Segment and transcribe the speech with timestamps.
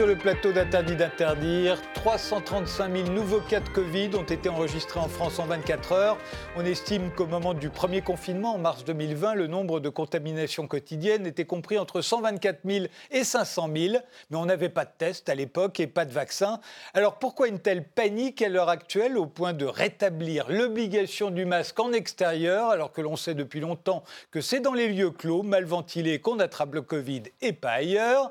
[0.00, 1.78] Sur le plateau d'Interdit d'interdire.
[1.92, 6.16] 335 000 nouveaux cas de Covid ont été enregistrés en France en 24 heures.
[6.56, 11.26] On estime qu'au moment du premier confinement, en mars 2020, le nombre de contaminations quotidiennes
[11.26, 13.96] était compris entre 124 000 et 500 000.
[14.30, 16.60] Mais on n'avait pas de test à l'époque et pas de vaccin.
[16.94, 21.78] Alors pourquoi une telle panique à l'heure actuelle au point de rétablir l'obligation du masque
[21.78, 25.66] en extérieur alors que l'on sait depuis longtemps que c'est dans les lieux clos, mal
[25.66, 28.30] ventilés, qu'on attrape le Covid et pas ailleurs?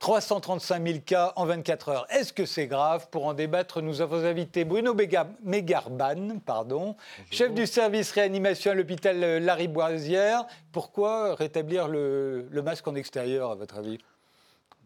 [0.00, 2.06] 335 000 cas en 24 heures.
[2.08, 4.96] Est-ce que c'est grave Pour en débattre, nous avons invité Bruno
[5.44, 6.96] Mégarban, pardon,
[7.30, 10.46] chef du service réanimation à l'hôpital Lariboisière.
[10.72, 13.98] Pourquoi rétablir le, masque en extérieur, à votre avis?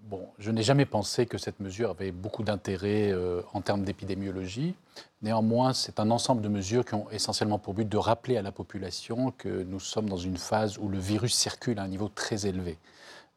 [0.03, 4.75] Bon, je n'ai jamais pensé que cette mesure avait beaucoup d'intérêt euh, en termes d'épidémiologie.
[5.23, 8.53] Néanmoins, c'est un ensemble de mesures qui ont essentiellement pour but de rappeler à la
[8.53, 12.47] population que nous sommes dans une phase où le virus circule à un niveau très
[12.47, 12.77] élevé.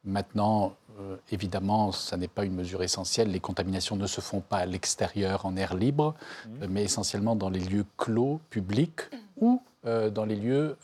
[0.03, 3.31] Maintenant, euh, évidemment, ça n'est pas une mesure essentielle.
[3.31, 6.63] Les contaminations ne se font pas à l'extérieur, en air libre, mmh.
[6.63, 9.01] euh, mais essentiellement dans les lieux clos, publics,
[9.39, 10.77] ou euh, dans les lieux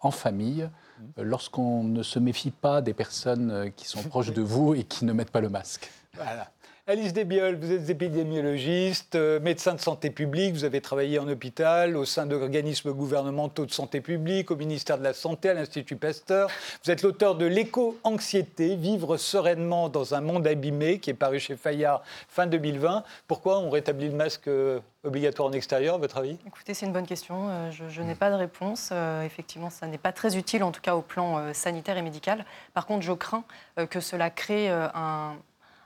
[0.00, 0.68] en famille,
[0.98, 1.22] mmh.
[1.22, 5.12] lorsqu'on ne se méfie pas des personnes qui sont proches de vous et qui ne
[5.12, 5.90] mettent pas le masque.
[6.14, 6.50] Voilà.
[6.90, 11.96] Alice Desbiol, vous êtes épidémiologiste, euh, médecin de santé publique, vous avez travaillé en hôpital,
[11.96, 16.50] au sein d'organismes gouvernementaux de santé publique, au ministère de la Santé, à l'Institut Pasteur.
[16.84, 21.54] Vous êtes l'auteur de L'éco-anxiété, vivre sereinement dans un monde abîmé, qui est paru chez
[21.54, 23.04] Fayard fin 2020.
[23.28, 26.38] Pourquoi on rétablit le masque euh, obligatoire en extérieur, à votre avis?
[26.44, 27.50] Écoutez, c'est une bonne question.
[27.50, 28.92] Euh, je, n'ai pas de réponse.
[29.24, 32.44] effectivement, ça n'est pas très utile, en tout cas au plan sanitaire et médical.
[32.74, 33.44] Par contre, je crains
[33.90, 35.36] que cela crée un,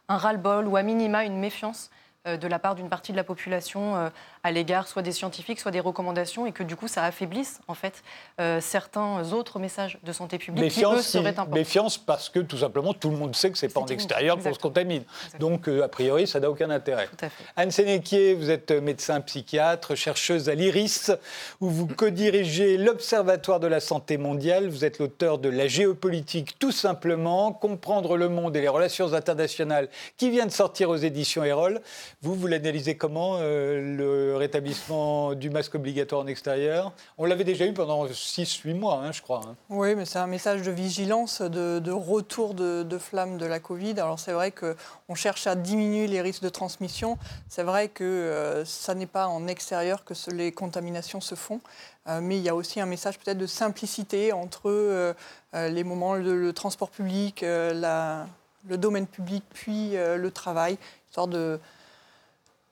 [0.09, 1.91] un ras-le-bol ou à minima une méfiance
[2.25, 4.09] de la part d'une partie de la population euh,
[4.43, 7.75] à l'égard soit des scientifiques, soit des recommandations, et que du coup ça affaiblisse en
[7.75, 8.03] fait
[8.41, 11.55] euh, certains autres messages de santé publique méfiance, qui eux seraient importants.
[11.55, 14.55] Méfiance parce que tout simplement tout le monde sait que c'est pas en extérieur qu'on
[14.55, 15.05] se contamine.
[15.39, 17.09] Donc a priori ça n'a aucun intérêt.
[17.57, 21.13] Anne Sénéquier, vous êtes médecin psychiatre, chercheuse à l'IRIS,
[21.61, 24.69] où vous co-dirigez l'Observatoire de la santé mondiale.
[24.69, 29.89] Vous êtes l'auteur de La géopolitique tout simplement, comprendre le monde et les relations internationales,
[30.17, 31.81] qui vient de sortir aux éditions Erol.
[32.25, 36.95] Vous, vous l'analysez comment, euh, le rétablissement du masque obligatoire en extérieur?
[37.19, 39.43] On l'avait déjà eu pendant 6-8 mois, hein, je crois.
[39.47, 39.57] Hein.
[39.69, 44.01] Oui, mais c'est un message de vigilance, de, retour de, de, flamme de la Covid.
[44.01, 47.19] Alors c'est vrai qu'on cherche à diminuer les risques de transmission.
[47.51, 51.61] C'est vrai que euh, ça n'est pas en extérieur que les contaminations se font.
[52.09, 55.15] Euh, mais il y a aussi un message peut-être de simplicité entre
[55.53, 60.79] les moments, le, le transport public, le domaine public, puis le travail,
[61.11, 61.61] histoire de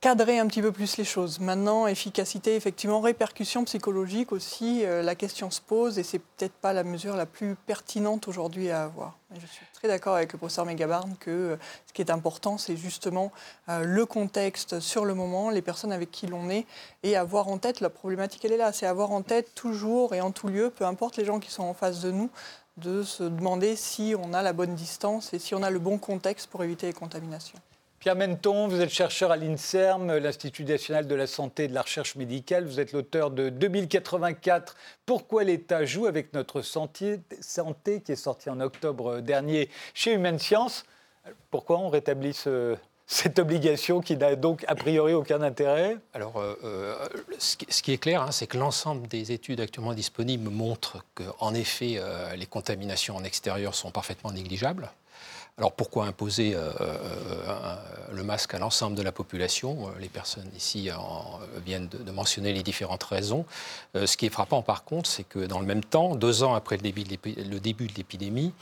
[0.03, 1.39] cadrer un petit peu plus les choses.
[1.39, 6.73] Maintenant, efficacité, effectivement, répercussion psychologique aussi, euh, la question se pose et c'est peut-être pas
[6.73, 9.17] la mesure la plus pertinente aujourd'hui à avoir.
[9.33, 12.77] je suis très d'accord avec le professeur Megabarn que euh, ce qui est important, c'est
[12.77, 13.31] justement
[13.69, 16.67] euh, le contexte sur le moment, les personnes avec qui l'on est
[17.05, 20.21] et avoir en tête, la problématique elle est là, c'est avoir en tête toujours et
[20.21, 22.29] en tout lieu, peu importe les gens qui sont en face de nous,
[22.77, 25.99] de se demander si on a la bonne distance et si on a le bon
[25.99, 27.61] contexte pour éviter les contaminations.
[28.03, 31.83] Pierre Menton, vous êtes chercheur à l'INSERM, l'Institut national de la santé et de la
[31.83, 32.67] recherche médicale.
[32.67, 34.75] Vous êtes l'auteur de 2084,
[35.07, 37.21] Pourquoi l'État joue avec notre santé,
[38.05, 40.85] qui est sorti en octobre dernier chez Humaine Science.
[41.53, 42.37] Pourquoi on rétablit
[43.07, 45.97] cette obligation qui n'a donc a priori aucun intérêt?
[46.13, 47.09] Alors, euh, euh,
[47.39, 51.99] ce, qui, est clair, hein, c'est que l'ensemble des études actuellement disponibles montrent qu'en effet,
[51.99, 54.91] euh, les contaminations en extérieur sont parfaitement négligeables.
[55.59, 57.77] Alors pourquoi imposer euh, euh,
[58.11, 59.89] le masque à l'ensemble de la population?
[59.89, 60.89] Euh, Les personnes ici
[61.65, 63.45] viennent de, mentionner les différentes raisons.
[63.95, 66.77] ce qui est frappant par contre, c'est que dans le même temps, deux ans après
[66.77, 67.05] le début
[67.87, 68.53] de l'épidémie,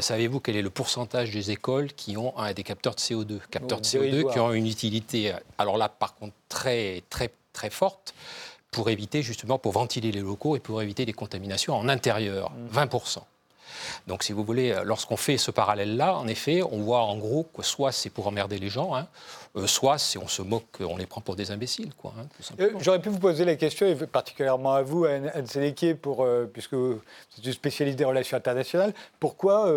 [0.00, 3.86] savez-vous quel est le pourcentage des écoles qui ont des capteurs de CO2 Capteurs de
[3.86, 8.14] CO2 qui ont une utilité, alors là par contre très très très forte
[8.70, 13.22] pour éviter justement, pour ventiler les locaux et pour éviter les contaminations en intérieur, 20%.
[14.06, 17.44] Donc, si vous voulez, euh, lorsqu'on fait ce parallèle-là, en effet, on voit en gros
[17.44, 19.06] que soit c'est pour emmerder les gens, hein,
[19.56, 21.92] euh, soit c'est on se moque, on les prend pour des imbéciles.
[21.94, 22.26] Quoi, hein,
[22.60, 25.30] euh, J'aurais pu vous poser la question, et particulièrement à vous, Anne,
[26.00, 27.00] pour, puisque vous
[27.38, 29.72] êtes une spécialiste des relations internationales, pourquoi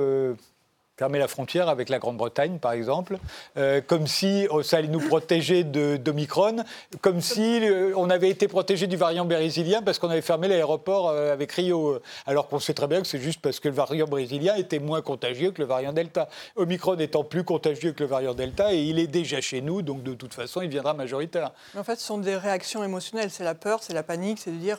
[1.02, 3.18] fermer la frontière avec la Grande-Bretagne, par exemple,
[3.58, 6.58] euh, comme si oh, ça allait nous protéger d'Omicron,
[7.02, 11.10] comme si euh, on avait été protégé du variant brésilien parce qu'on avait fermé l'aéroport
[11.10, 14.06] euh, avec Rio, alors qu'on sait très bien que c'est juste parce que le variant
[14.06, 16.30] brésilien était moins contagieux que le variant Delta.
[16.56, 20.04] Omicron étant plus contagieux que le variant Delta, et il est déjà chez nous, donc
[20.04, 21.50] de toute façon, il viendra majoritaire.
[21.74, 24.52] Mais en fait, ce sont des réactions émotionnelles, c'est la peur, c'est la panique, c'est
[24.52, 24.78] de dire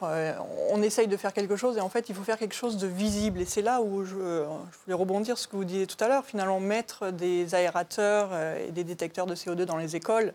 [0.71, 2.87] on essaye de faire quelque chose et en fait, il faut faire quelque chose de
[2.87, 3.41] visible.
[3.41, 6.12] Et c'est là où je, je voulais rebondir ce que vous disiez tout à l'heure
[6.13, 10.35] l'heure, finalement, mettre des aérateurs et des détecteurs de CO2 dans les écoles,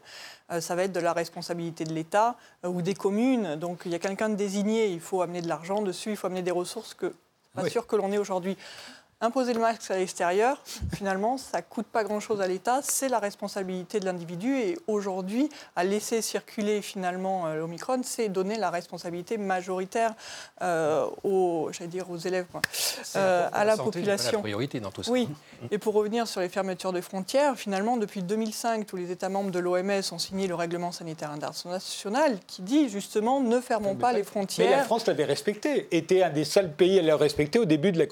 [0.59, 3.55] ça va être de la responsabilité de l'État ou des communes.
[3.55, 6.27] Donc il y a quelqu'un de désigné, il faut amener de l'argent dessus, il faut
[6.27, 7.13] amener des ressources que
[7.53, 8.57] pas sûr que l'on ait aujourd'hui.
[9.19, 10.61] Imposer le masque à l'extérieur,
[10.93, 14.55] finalement, ça ne coûte pas grand-chose à l'État, c'est la responsabilité de l'individu.
[14.59, 20.13] Et aujourd'hui, à laisser circuler finalement euh, l'Omicron, c'est donner la responsabilité majoritaire
[20.61, 22.45] euh, aux, dire, aux élèves,
[23.15, 24.37] euh, à la, population.
[24.37, 25.09] La priorité dans tout ça.
[25.09, 25.27] Oui.
[25.71, 29.49] Et pour revenir sur les fermetures de frontières, finalement, depuis 2005, tous les États membres
[29.49, 34.23] de l'OMS ont signé le règlement sanitaire international qui dit justement ne fermons pas, les
[34.23, 34.69] frontières.
[34.69, 37.91] Mais la France l'avait respecté, était un des seuls pays à le respecter au début
[37.91, 38.05] de la,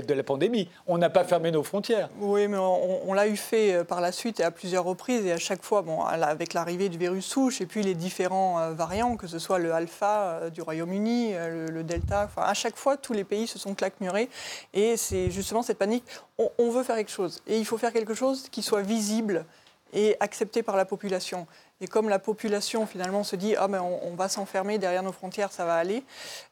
[0.00, 0.45] de la pandémie.
[0.86, 2.08] On n'a pas fermé nos frontières.
[2.20, 5.24] Oui, mais on, l'a eu fait euh, par la suite et à plusieurs reprises.
[5.26, 8.72] Et à chaque fois, bon, avec l'arrivée du virus souche et puis les différents euh,
[8.72, 13.12] variants, que ce soit le alpha euh, du Royaume-Uni, le, delta, à chaque fois, tous
[13.12, 14.28] les pays se sont claquemurés.
[14.74, 16.04] Et c'est justement cette panique.
[16.38, 17.42] on veut faire quelque chose.
[17.46, 19.44] Et il faut faire quelque chose qui soit visible
[19.92, 21.46] et accepté par la population.
[21.82, 25.52] Et comme la population finalement se dit ah ben on, va s'enfermer derrière nos frontières,
[25.52, 26.02] ça va aller,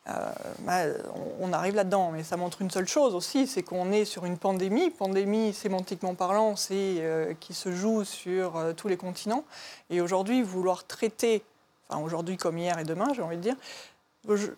[0.08, 0.12] euh,
[0.60, 0.94] ben,
[1.40, 2.10] on, arrive là-dedans.
[2.12, 4.90] Mais ça montre une seule chose aussi, c'est qu'on est sur une pandémie.
[4.90, 9.44] Pandémie sémantiquement parlant, c'est euh, qui se joue sur euh, tous les continents.
[9.88, 11.42] Et aujourd'hui, vouloir traiter,
[11.88, 13.56] enfin aujourd'hui comme hier et demain, j'ai envie de dire,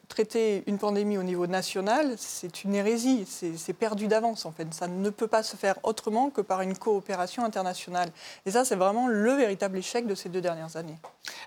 [0.09, 4.73] traiter une pandémie au niveau national, c'est une hérésie, c'est perdu d'avance en fait.
[4.73, 8.11] Ça ne peut pas se faire autrement que par une coopération internationale.
[8.45, 10.97] Et ça, c'est vraiment le véritable échec de ces deux dernières années.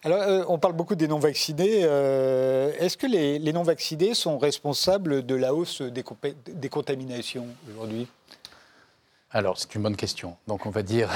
[0.04, 1.82] Alors, euh, on parle beaucoup des non-vaccinés.
[1.84, 6.04] Euh, est-ce que les, non-vaccinés sont responsables de la hausse des,
[6.48, 8.08] des contaminations aujourd'hui?
[9.32, 10.36] Alors, c'est une bonne question.
[10.48, 11.10] Donc, on va dire,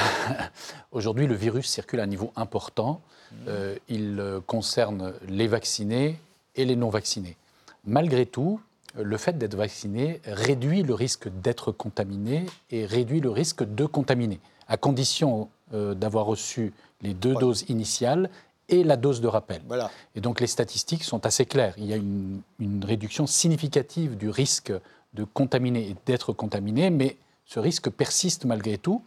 [0.92, 3.02] aujourd'hui, le virus circule à un niveau important.
[3.32, 3.36] Mmh.
[3.48, 6.20] Euh, il concerne les vaccinés
[6.56, 7.38] et les non-vaccinés.
[7.86, 8.60] Malgré tout,
[8.96, 14.40] le fait d'être vacciné réduit le risque d'être contaminé et réduit le risque de contaminer,
[14.68, 18.30] à condition euh, d'avoir reçu les deux doses initiales
[18.70, 19.62] et la dose de rappel.
[19.68, 19.90] Voilà.
[20.16, 21.74] Et donc les statistiques sont assez claires.
[21.78, 22.42] Il y a une,
[22.84, 24.74] réduction significative du risque
[25.14, 29.04] de contaminer et d'être contaminé, mais ce risque persiste malgré tout.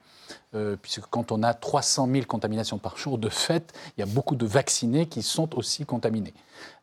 [0.56, 4.06] Euh, puisque quand on a 300 000 contaminations par jour, de fait, il y a
[4.06, 6.34] beaucoup de vaccinés qui sont aussi contaminés.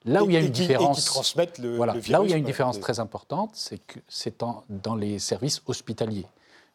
[0.05, 1.35] Là où il y a une différence,
[2.07, 5.61] là où il y a une différence très importante, c'est que c'est dans les services
[5.65, 6.27] hospitaliers.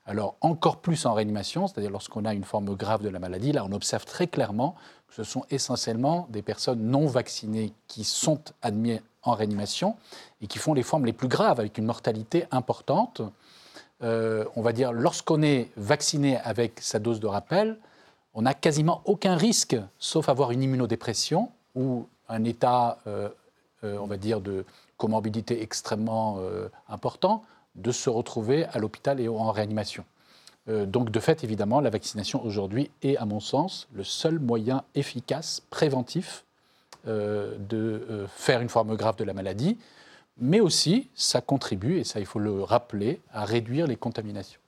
[0.07, 3.67] Alors encore plus en réanimation, c'est-à-dire lorsqu'on a une forme grave de la maladie, là
[3.69, 4.75] on observe très clairement
[5.07, 9.97] que ce sont essentiellement des personnes non vaccinées qui sont admises en réanimation
[10.41, 13.21] et qui font les formes les plus graves avec une mortalité importante.
[14.03, 17.77] Euh, on va dire, lorsqu'on est vacciné avec sa dose de rappel,
[18.33, 23.29] on n'a quasiment aucun risque, sauf avoir une immunodépression ou un état, euh,
[23.85, 24.65] euh, on va dire, de
[24.97, 26.41] comorbidité extrêmement
[26.89, 27.45] important,
[27.77, 30.05] de se retrouver à l'hôpital et en réanimation.
[30.67, 35.63] donc, de fait, évidemment, la vaccination aujourd'hui est, à mon sens, le seul moyen efficace,
[35.71, 36.45] préventif,
[37.07, 39.79] de faire une forme grave de la maladie
[40.41, 44.61] mais aussi ça contribue, et ça il faut le rappeler, à réduire les contaminations.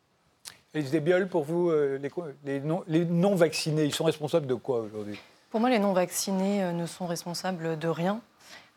[0.75, 1.99] Elise Desbioles, pour vous, euh,
[2.45, 5.19] les, non-vaccinés, ils sont responsables de quoi aujourd'hui?
[5.51, 8.21] Pour moi, les non-vaccinés euh, ne sont responsables de rien.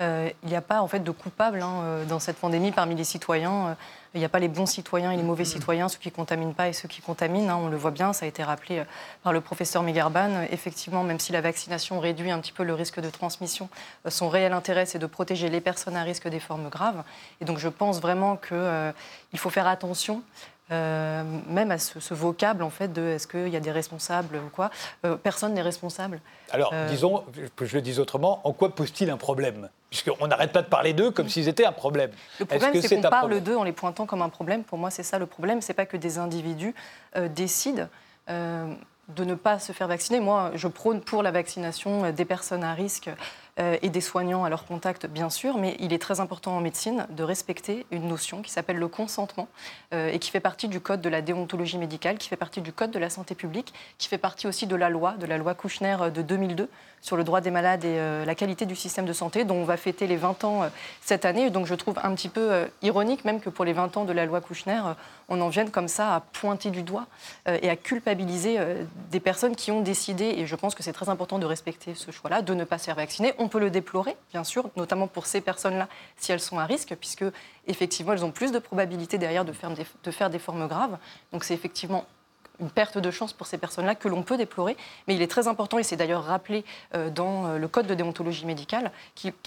[0.02, 3.04] Euh, il n'y a pas en fait de coupables hein, dans cette pandémie parmi les
[3.04, 3.76] citoyens.
[4.16, 6.54] Il n'y a pas les bons citoyens et les mauvais citoyens, ceux qui ne contaminent
[6.54, 7.50] pas et ceux qui contaminent.
[7.50, 8.84] Hein, on le voit bien, ça a été rappelé euh,
[9.24, 10.44] par le professeur Megarban.
[10.52, 13.70] Effectivement, même si la vaccination réduit un petit peu le risque de transmission,
[14.06, 17.04] euh, son réel intérêt, c'est de protéger les personnes à risque des formes graves.
[17.42, 18.92] Et donc, je pense vraiment qu'il euh,
[19.36, 20.22] faut faire attention
[20.74, 24.50] euh, même à ce, vocable en fait de est-ce qu'il y a des responsables ou
[24.50, 24.72] quoi.
[25.06, 26.20] Euh, personne n'est responsable.
[26.52, 27.24] Alors, euh, disons,
[27.62, 29.70] je le dis autrement, en quoi pose-t-il un problème?
[29.92, 32.10] Puisqu'on n'arrête pas de parler d'eux comme s'ils étaient un problème.
[32.40, 34.64] Le problème, c'est qu'on parle d'eux en les pointant comme un problème.
[34.64, 35.62] Pour moi, c'est ça le problème.
[35.62, 36.74] C'est pas que des individus
[37.36, 37.88] décident
[38.28, 40.20] de ne pas se faire vacciner.
[40.20, 43.12] Moi, je prône pour la vaccination des personnes à risque
[43.58, 47.06] et des soignants à leur contact, bien sûr, mais il est très important en médecine
[47.10, 49.48] de respecter une notion qui s'appelle le consentement
[49.94, 52.72] euh, et qui fait partie du code de la déontologie médicale, qui fait partie du
[52.72, 55.54] code de la santé publique, qui fait partie aussi de la loi, de la loi
[55.54, 56.70] Kouchner de 2002
[57.02, 59.66] sur le droit des malades et euh, la qualité du système de santé, dont on
[59.66, 60.70] va fêter les 20 ans
[61.02, 61.50] cette année.
[61.50, 64.26] Donc je trouve un petit peu ironique même que pour les 20 ans de la
[64.26, 64.82] loi Kouchner,
[65.30, 67.08] on en vienne comme ça à pointer du doigt
[67.46, 68.58] et à culpabiliser
[69.12, 72.12] des personnes qui ont décidé, et je pense que c'est très important de respecter ce
[72.12, 73.34] choix-là, de ne pas se faire vacciner.
[73.44, 76.96] On peut le déplorer, bien sûr, notamment pour ces personnes-là, si elles sont à risque,
[76.96, 77.26] puisque
[77.68, 80.98] effectivement, elles ont plus de probabilité derrière de faire des, de faire des formes graves.
[81.34, 82.06] Donc c'est effectivement
[82.62, 84.78] une perte de chance pour ces personnes-là que l'on peut déplorer.
[85.08, 86.64] Mais il est très important, et c'est d'ailleurs rappelé
[86.96, 88.94] euh, dans euh, le code de déontologie médicale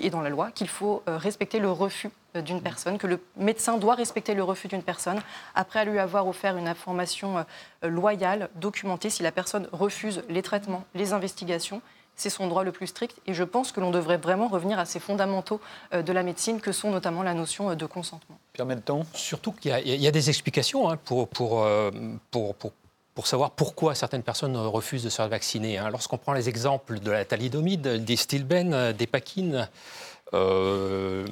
[0.02, 3.78] et dans la loi, qu'il faut euh, respecter le refus d'une personne, que le médecin
[3.78, 5.22] doit respecter le refus d'une personne
[5.54, 7.46] après lui avoir offert une information
[7.82, 9.08] loyale, documentée.
[9.08, 11.80] Si la personne refuse les traitements, les investigations,
[12.16, 13.16] c'est son droit le plus strict.
[13.26, 15.60] Et je pense que l'on devrait vraiment revenir à ces fondamentaux
[15.92, 18.38] de la médecine, que sont notamment la notion de consentement.
[18.52, 21.66] Pierre Melton Surtout qu'il y, a des explications hein, pour, pour,
[22.30, 22.72] pour, pour
[23.16, 25.78] pour savoir pourquoi certaines personnes refusent de se faire vacciner.
[25.78, 25.88] Hein.
[25.90, 29.70] Lorsqu'on prend les exemples de la thalidomide, des stilbènes, des paquines,
[30.34, 31.24] euh,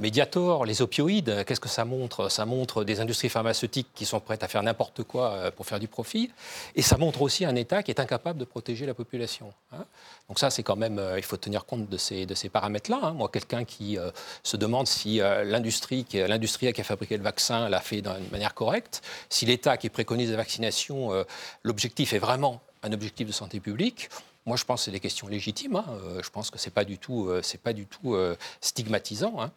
[0.00, 2.28] Mediator, les opioïdes, qu'est-ce que ça montre?
[2.28, 5.78] Ça montre des industries pharmaceutiques qui sont prêtes à faire n'importe quoi euh, pour faire
[5.78, 6.30] du profit.
[6.74, 9.52] Et ça montre aussi un État qui est incapable de protéger la population.
[9.72, 9.84] Hein.
[10.28, 12.98] Donc ça, c'est quand même, euh, il faut tenir compte de ces, de ces paramètres-là.
[13.00, 13.12] Hein.
[13.12, 13.96] Moi, quelqu'un qui
[14.42, 19.02] se demande si l'industrie, l'industrie qui a fabriqué le vaccin l'a fait d'une manière correcte,
[19.28, 21.10] si l'État qui préconise la vaccination,
[21.62, 24.08] l'objectif est vraiment un objectif de santé publique,
[24.44, 25.76] moi, je pense que c'est des questions légitimes.
[25.76, 25.84] Hein.
[25.88, 29.40] Euh, je pense que ce n'est pas du tout, euh, pas du tout euh, stigmatisant.
[29.40, 29.50] Hein.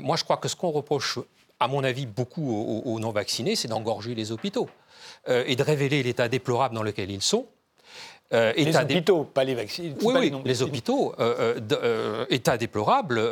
[0.00, 1.18] moi, je crois que ce qu'on reproche,
[1.60, 4.68] à mon avis, beaucoup aux non-vaccinés, c'est d'engorger les hôpitaux
[5.28, 7.46] et de révéler l'état déplorable dans lequel ils sont.
[8.32, 9.92] Euh, les hôpitaux, pas les vaccins.
[10.02, 13.22] Oui, les, hôpitaux, euh, euh, état déplorable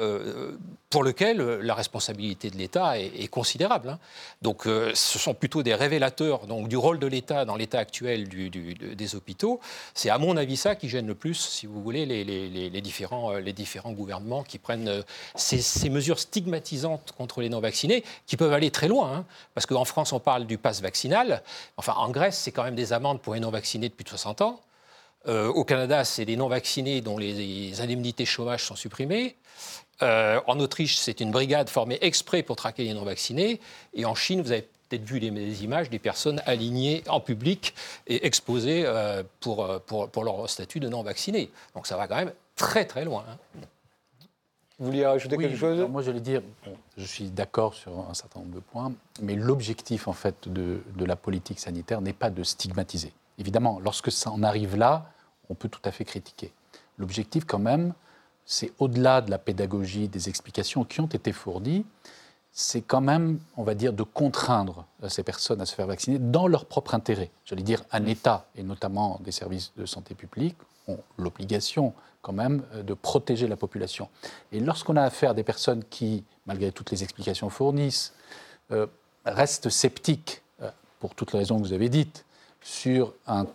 [0.89, 3.89] pour lequel la responsabilité de l'État est, considérable.
[3.89, 3.99] Hein.
[4.43, 9.17] Donc ce sont plutôt des révélateurs donc, du rôle de l'État dans l'état actuel des
[9.17, 9.59] hôpitaux.
[9.95, 13.53] C'est à mon avis ça qui gêne le plus, si vous voulez, les, différents, les
[13.53, 15.03] différents gouvernements qui prennent
[15.35, 19.13] ces, mesures stigmatisantes contre les non-vaccinés, qui peuvent aller très loin.
[19.13, 19.25] Hein.
[19.55, 21.43] parce qu'en France, on parle du pass vaccinal.
[21.77, 24.43] Enfin, en Grèce, c'est quand même des amendes pour les non-vaccinés de plus de 60
[24.43, 24.61] ans.
[25.27, 29.37] Euh, au Canada, c'est les non-vaccinés dont les, indemnités chômage sont supprimées.
[30.03, 33.61] Euh, en Autriche, c'est une brigade formée exprès pour traquer les non-vaccinés.
[33.95, 37.75] Et en Chine, vous avez peut-être vu les, images des personnes alignées en public
[38.07, 41.51] et exposées euh, pour, pour, leur statut de non-vacciné.
[41.75, 43.25] Donc ça va quand même très très loin.
[43.29, 43.61] Hein.
[44.79, 45.89] Vous vouliez rajouter quelque chose?
[45.89, 46.43] Moi, j'allais dire,
[46.99, 51.05] je suis d'accord sur un certain nombre de points, mais l'objectif en fait de, de
[51.05, 53.13] la politique sanitaire n'est pas de stigmatiser.
[53.39, 55.13] Évidemment, lorsque ça en arrive là,
[55.51, 56.53] on peut tout à fait critiquer.
[56.99, 57.95] L'objectif, quand même,
[58.45, 61.85] c'est au-delà de la pédagogie, des explications qui ont été fournies,
[62.57, 66.47] c'est quand même, on va dire, de contraindre ces personnes à se faire vacciner dans
[66.47, 67.31] leur propre intérêt.
[67.45, 72.63] J'allais dire, un État, et notamment des services de santé publique, ont l'obligation quand même
[72.83, 74.09] de protéger la population.
[74.53, 78.15] Et lorsqu'on a affaire à des personnes qui, malgré toutes les explications fournissent,
[78.71, 78.87] euh,
[79.27, 80.71] restent sceptiques, euh,
[81.01, 82.25] pour toutes les raisons que vous avez dites,
[82.65, 83.47] sur un,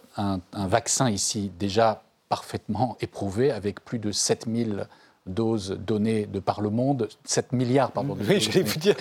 [0.54, 4.88] vaccin ici déjà parfaitement éprouvé, avec plus de 7000
[5.26, 8.96] doses données de par le monde, 7 milliards, pardon, de oui, j'allais vous dire.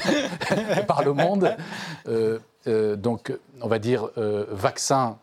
[0.86, 1.54] par le monde.
[2.08, 5.18] Euh, euh, donc, on va dire, euh, vaccin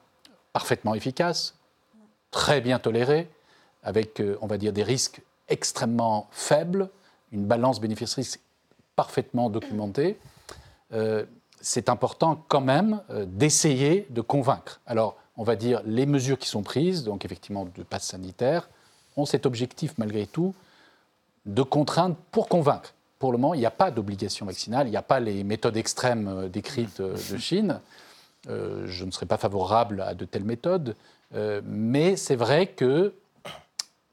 [0.53, 1.55] parfaitement efficace,
[2.29, 3.27] très bien toléré,
[3.81, 6.89] avec, on va dire, des risques extrêmement faibles,
[7.31, 8.39] une balance bénéfice-risque
[8.95, 10.17] parfaitement documentée
[11.61, 14.79] c'est important quand même euh, d'essayer de convaincre.
[14.85, 18.69] Alors, on va dire les mesures qui sont prises, donc effectivement de passe sanitaire,
[19.17, 20.53] ont cet objectif malgré tout
[21.45, 22.93] de contraindre pour convaincre.
[23.19, 25.77] Pour le moment, il n'y a pas d'obligation vaccinale, il n'y a pas les méthodes
[25.77, 27.79] extrêmes euh, décrites euh, de Chine.
[28.47, 30.95] je ne serais pas favorable à de telles méthodes,
[31.63, 33.15] mais c'est vrai que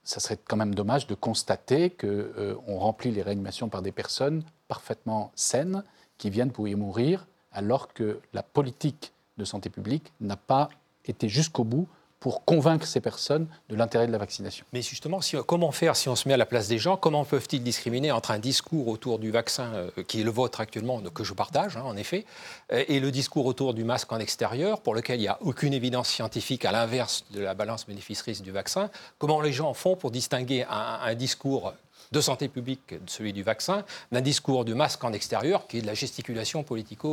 [0.05, 5.33] ça serait quand même dommage de constater qu'on remplit les réanimations par des personnes parfaitement
[5.35, 5.85] saines
[6.17, 10.69] qui viennent pour y mourir alors que la politique de santé publique n'a pas
[11.05, 11.89] été jusqu'au bout
[12.23, 14.65] pour convaincre ces personnes de l'intérêt de la vaccination.
[14.73, 16.97] Mais justement, comment faire si on se met à la place des gens?
[16.97, 21.01] Comment peuvent-ils discriminer entre un discours autour du vaccin, euh, qui est le vôtre actuellement,
[21.01, 22.25] que je partage hein, en effet,
[22.71, 26.09] et le discours autour du masque en extérieur, pour lequel il n'y a aucune évidence
[26.09, 28.89] scientifique à l'inverse de la balance bénéfice-risque du vaccin?
[29.19, 31.75] Comment les gens font pour distinguer un discours
[32.13, 35.87] de santé publique, celui du vaccin, d'un discours du masque en extérieur, qui est de
[35.87, 36.63] la gesticulation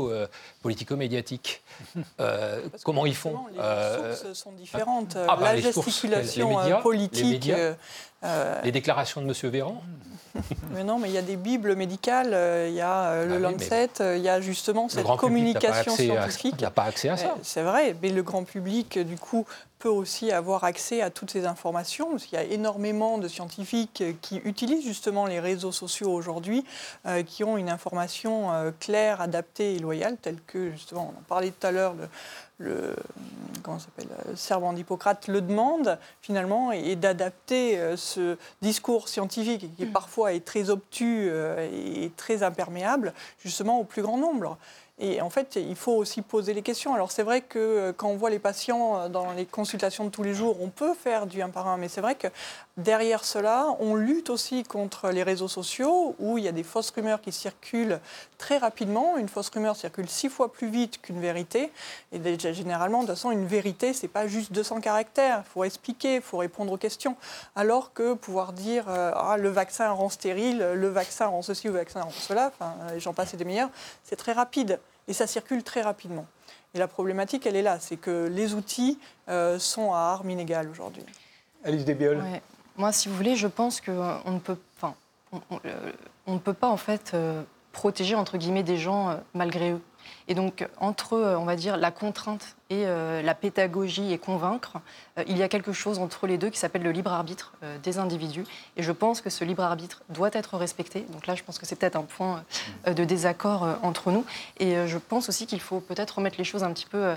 [0.09, 0.27] euh,
[0.97, 1.61] médiatique
[2.19, 5.15] euh, comment ils font Les euh, sources sont différentes.
[5.15, 7.45] Ah, bah, la gesticulation politique.
[7.45, 7.73] Les,
[8.71, 9.51] déclarations de M.
[9.51, 9.81] Véran
[10.71, 13.89] mais non, mais il y a des bibles médicales, il y a le ah Lancet,
[13.99, 16.53] il y a justement cette communication scientifique.
[16.55, 17.35] Il n'y a pas accès à ça.
[17.41, 19.47] C'est vrai, mais le grand public, du coup,
[19.79, 24.03] peut aussi avoir accès à toutes ces informations, parce qu'il y a énormément de scientifiques
[24.21, 26.65] qui utilisent justement les réseaux sociaux aujourd'hui,
[27.07, 31.23] euh, qui ont une information euh, claire, adaptée et loyale, telle que justement, on en
[31.27, 32.09] parlait tout à l'heure, le,
[33.63, 40.33] comment s'appelle, servant d'Hippocrate le demande finalement, et, d'adapter euh, ce discours scientifique qui parfois
[40.33, 41.29] est très obtus
[41.71, 44.57] et très imperméable, justement au plus grand nombre.
[45.01, 46.93] Et en fait, il faut aussi poser les questions.
[46.93, 50.09] Alors c'est vrai que euh, quand on voit les patients euh, dans les consultations de
[50.09, 52.27] tous les jours, on peut faire du un par un, mais c'est vrai que
[52.79, 56.89] derrière cela, on lutte aussi contre les réseaux sociaux où il y a des fausses
[56.91, 57.99] rumeurs qui circulent
[58.37, 59.17] très rapidement.
[59.17, 61.71] Une fausse rumeur circule six fois plus vite qu'une vérité.
[62.11, 65.43] Et déjà, généralement, de toute façon, une vérité, c'est pas juste 200 caractères.
[65.45, 67.15] Il faut expliquer, il faut répondre aux questions.
[67.55, 71.73] Alors que pouvoir dire euh, ah, le vaccin rend stérile, le vaccin rend ceci, le
[71.73, 73.69] vaccin rend cela, enfin, j'en passe et des meilleurs,
[74.03, 76.25] c'est très rapide et ça circule très rapidement.
[76.73, 80.69] Et la problématique, elle est là, c'est que les outils euh, sont à armes inégales
[80.69, 81.03] aujourd'hui.
[81.63, 82.21] Alice Desbioles.
[82.79, 83.91] Moi, si vous voulez, je pense qu'on
[84.31, 84.95] ne peut, enfin,
[85.51, 87.43] on, ne peut pas en fait euh,
[87.73, 89.81] protéger entre guillemets des gens euh, malgré eux.
[90.29, 94.77] Et donc, entre, on va dire, la contrainte et euh, la pédagogie et convaincre,
[95.17, 97.79] euh, il y a quelque chose entre les deux qui s'appelle le libre arbitre euh,
[97.79, 98.45] des individus.
[98.77, 101.01] Et je pense que ce libre arbitre doit être respecté.
[101.09, 102.43] Donc là, je pense que c'est peut-être un point
[102.85, 104.23] de désaccord entre nous.
[104.59, 107.15] Et je pense aussi qu'il faut peut-être remettre les choses un petit peu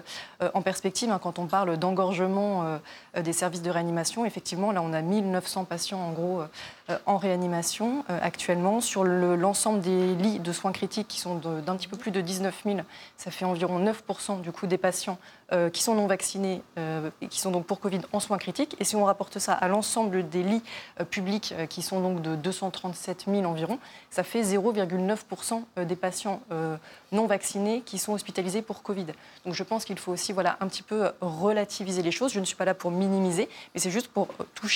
[0.55, 2.79] en perspective hein, quand on parle d'engorgement
[3.17, 4.25] des services de réanimation.
[4.25, 6.43] Effectivement, là, on a 1900 patients en gros
[7.07, 8.81] en réanimation actuellement.
[8.81, 12.63] Sur l'ensemble des lits de soins critiques qui sont d'un petit peu plus de 19
[12.65, 12.79] 000,
[13.17, 15.19] ça fait environ 9% du coup des patients
[15.53, 18.75] euh, qui sont non vaccinés euh, et qui sont donc pour Covid en soins critiques.
[18.81, 20.63] Et si on rapporte ça à l'ensemble des lits
[20.99, 23.79] euh, publics qui sont donc de 237 000 environ,
[24.09, 26.41] ça fait 0,9% des patients
[27.13, 29.07] non vaccinés qui sont hospitalisés pour Covid.
[29.45, 32.33] Donc je pense qu'il faut aussi voilà, un petit peu relativiser les choses.
[32.33, 34.29] Je ne suis pas là pour minimiser, mais c'est juste pour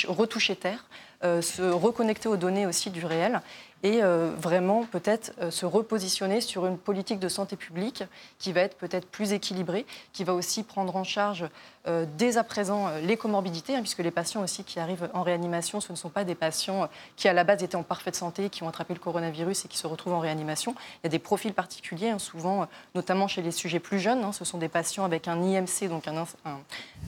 [0.09, 0.85] retoucher terre,
[1.23, 3.41] se reconnecter aux données aussi du réel
[3.83, 8.03] et euh, vraiment peut-être euh, se repositionner sur une politique de santé publique
[8.39, 11.45] qui va être peut-être plus équilibrée, qui va aussi prendre en charge
[11.87, 15.81] euh, dès à présent les comorbidités, hein, puisque les patients aussi qui arrivent en réanimation,
[15.81, 18.63] ce ne sont pas des patients qui à la base étaient en parfaite santé, qui
[18.63, 20.75] ont attrapé le coronavirus et qui se retrouvent en réanimation.
[21.03, 24.25] Il y a des profils particuliers, hein, souvent, notamment chez les sujets plus jeunes.
[24.25, 26.59] Hein, ce sont des patients avec un IMC, donc un, un,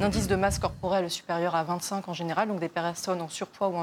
[0.00, 3.78] indice de masse corporelle supérieur à 25 en général, donc des personnes en surpoids ou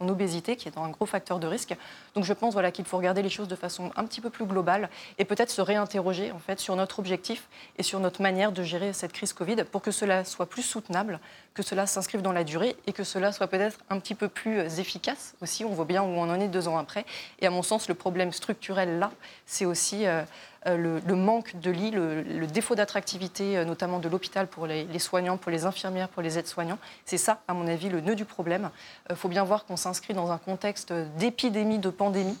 [0.00, 1.74] en obésité, qui est un gros facteur de risque.
[2.14, 4.44] Donc je pense voilà, qu'il faut regarder les choses de façon un petit peu plus
[4.44, 8.62] globale et peut-être se réinterroger en fait, sur notre objectif et sur notre manière de
[8.62, 11.20] gérer cette crise Covid pour que cela soit plus soutenable,
[11.54, 14.78] que cela s'inscrive dans la durée et que cela soit peut-être un petit peu plus
[14.78, 15.64] efficace aussi.
[15.64, 17.04] On voit bien où on en est deux ans après.
[17.40, 19.10] Et à mon sens, le problème structurel là,
[19.46, 20.06] c'est aussi...
[20.06, 20.22] Euh,
[20.66, 25.36] euh, le, manque de lits, le, défaut d'attractivité, euh, notamment de l'hôpital pour les, soignants,
[25.36, 26.78] pour les infirmières, pour les aides-soignants.
[27.04, 28.70] C'est ça, à mon avis, le nœud du problème.
[29.08, 32.38] Il euh, faut bien voir qu'on s'inscrit dans un contexte d'épidémie, de pandémie,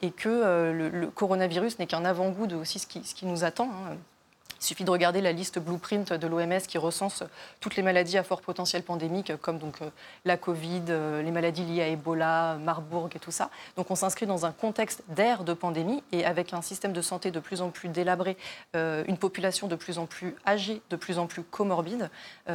[0.00, 3.68] et que le, coronavirus n'est qu'un avant-goût de aussi ce qui, nous attend.
[3.70, 3.96] Hein.
[4.60, 7.22] Il suffit de regarder la liste blueprint de l'OMS qui recense
[7.60, 9.90] toutes les maladies à fort potentiel pandémique, comme donc euh,
[10.24, 13.50] la Covid, euh, les maladies liées à Ebola, Marburg et tout ça.
[13.76, 17.30] Donc on s'inscrit dans un contexte d'ère de pandémie et avec un système de santé
[17.30, 18.36] de plus en plus délabré,
[18.74, 22.10] euh, une population de plus en plus âgée, de plus en plus comorbide.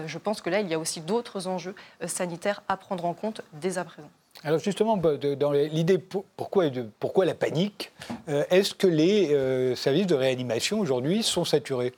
[0.06, 3.42] je pense que là, il y a aussi d'autres enjeux sanitaires à prendre en compte
[3.54, 4.10] dès à présent.
[4.44, 6.66] Alors justement, bah, dans l'idée pourquoi,
[7.00, 7.92] pourquoi la panique,
[8.28, 11.94] euh, est-ce que les euh, services de réanimation aujourd'hui sont saturés?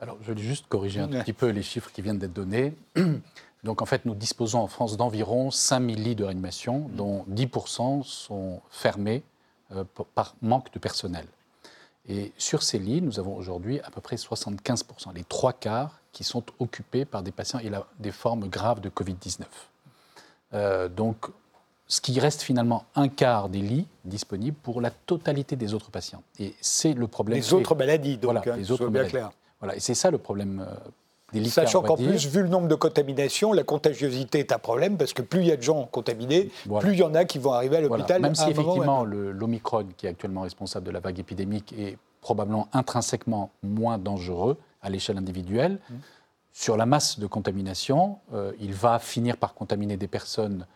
[0.00, 2.74] Alors je vais juste corriger un petit peu les chiffres qui viennent d'être donnés.
[3.64, 8.60] Donc en fait, nous disposons en France d'environ 5000 lits de réanimation, dont 10% sont
[8.70, 9.22] fermés
[9.72, 11.26] euh, par manque de personnel.
[12.08, 16.24] Et sur ces lits, nous avons aujourd'hui à peu près 75%, les trois quarts qui
[16.24, 19.44] sont occupés par des patients ayant des formes graves de Covid-19.
[20.56, 21.26] Euh, donc,
[21.86, 26.22] ce qui reste finalement un quart des lits disponibles pour la totalité des autres patients.
[26.40, 27.38] Et c'est le problème.
[27.38, 29.30] Les autres maladies, donc, voilà, hein, les autres bien clair.
[29.60, 30.66] Voilà, et c'est ça le problème.
[30.66, 30.74] Euh,
[31.32, 34.96] des lits Sachant qu'en plus, vu le nombre de contaminations, la contagiosité est un problème
[34.96, 37.38] parce que plus il y a de gens contaminés, plus il y en a qui
[37.38, 38.22] vont arriver à l'hôpital.
[38.22, 43.50] Même si effectivement l'Omicron, qui est actuellement responsable de la vague épidémique, est probablement intrinsèquement
[43.62, 45.94] moins dangereux à l'échelle individuelle, mmh
[46.58, 50.66] sur la masse de contamination, euh, il va finir par contaminer des personnes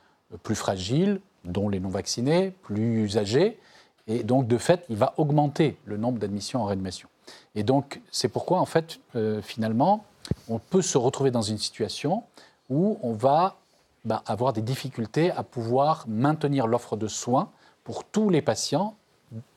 [0.43, 3.59] plus fragiles, dont les non-vaccinés, plus âgés,
[4.07, 7.09] et donc de fait, il va augmenter le nombre d'admissions en réanimation.
[7.55, 10.05] Et donc, c'est pourquoi, en fait, euh, finalement,
[10.51, 12.25] on peut se retrouver dans une situation
[12.69, 13.57] où on va
[14.05, 17.51] bah, avoir des difficultés à pouvoir maintenir l'offre de soins
[17.85, 18.97] pour tous les patients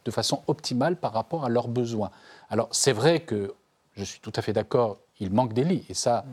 [0.05, 2.11] de façon optimale par rapport à leurs besoins.
[2.49, 3.53] Alors, c'est vrai que
[3.97, 5.85] je suis tout à fait d'accord, il manque des lits.
[5.89, 6.25] Et ça,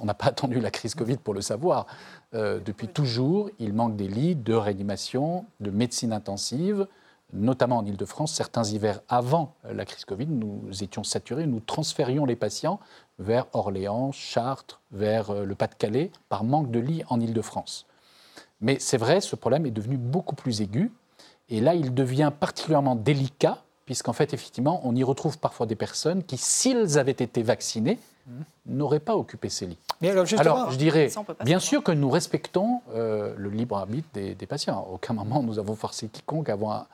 [0.00, 1.86] on n'a pas attendu la crise Covid pour le savoir.
[2.34, 6.86] Euh, depuis toujours, il manque des lits de réanimation, de médecine intensive,
[7.32, 8.32] notamment en Ile-de-France.
[8.32, 12.80] Certains hivers avant la crise Covid, nous étions saturés, nous transférions les patients
[13.18, 17.86] vers Orléans, Chartres, vers euh, le Pas-de-Calais, par manque de lits en Ile-de-France.
[18.60, 20.92] Mais c'est vrai, ce problème est devenu beaucoup plus aigu.
[21.48, 26.22] Et là, il devient particulièrement délicat puisqu'en fait, effectivement, on y retrouve parfois des personnes
[26.22, 27.98] qui, s'ils avaient été vaccinés,
[28.66, 29.78] n'auraient pas occupé ces lits.
[30.00, 33.76] Mais alors, justement, Alors, je dirais, Ça, bien sûr que nous respectons euh, le libre
[33.76, 34.78] arbitre des, des patients.
[34.78, 36.86] À aucun moment nous avons forcé quiconque à avoir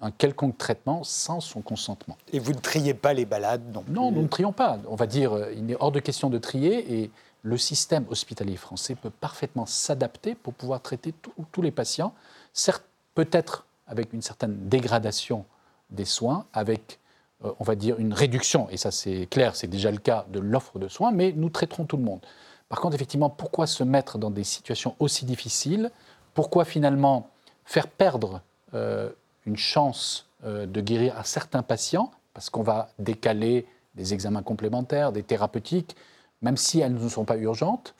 [0.00, 2.16] un, un quelconque traitement sans son consentement.
[2.32, 4.78] et vous ne triez pas les balades non Non, nous ne trions pas.
[4.88, 7.10] On va dire, euh, il est hors de question de trier et
[7.42, 12.12] le système hospitalier français peut parfaitement s'adapter pour pouvoir traiter tous- tous les patients,
[12.52, 12.84] certes
[13.14, 15.44] peut-être avec une certaine dégradation
[15.90, 17.03] des soins, avec, euh,
[17.42, 20.78] on va dire, une réduction, et ça c'est clair, c'est déjà le cas de l'offre
[20.78, 22.20] de soins, mais nous traiterons tout le monde.
[22.68, 25.90] Par contre, effectivement, pourquoi se mettre dans des situations aussi difficiles?
[26.32, 27.28] Pourquoi finalement
[27.64, 28.40] faire perdre
[28.74, 29.10] euh,
[29.46, 35.12] une chance euh, de guérir à certains patients Parce qu'on va décaler des examens complémentaires,
[35.12, 35.94] des thérapeutiques,
[36.42, 37.94] même si elles ne sont pas urgentes,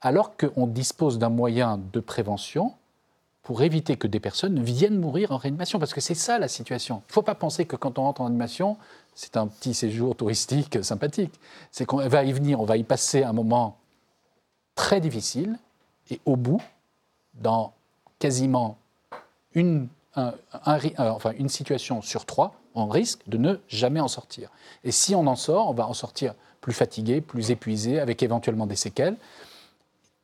[0.00, 2.72] alors qu'on dispose d'un moyen de prévention
[3.44, 5.78] pour éviter que des personnes viennent mourir en réanimation.
[5.78, 7.02] Parce que c'est ça la situation.
[7.06, 8.78] Il ne faut pas penser que quand on rentre en réanimation,
[9.14, 11.38] c'est un petit séjour touristique sympathique.
[11.70, 13.76] C'est qu'on va y venir, on va y passer un moment
[14.74, 15.58] très difficile
[16.10, 16.60] et au bout,
[17.34, 17.72] dans
[18.18, 18.78] quasiment
[19.54, 20.30] une, euh,
[21.38, 24.50] une situation sur trois, on risque de ne jamais en sortir.
[24.84, 28.66] Et si on en sort, on va en sortir plus fatigué, plus épuisé, avec éventuellement
[28.66, 29.16] des séquelles.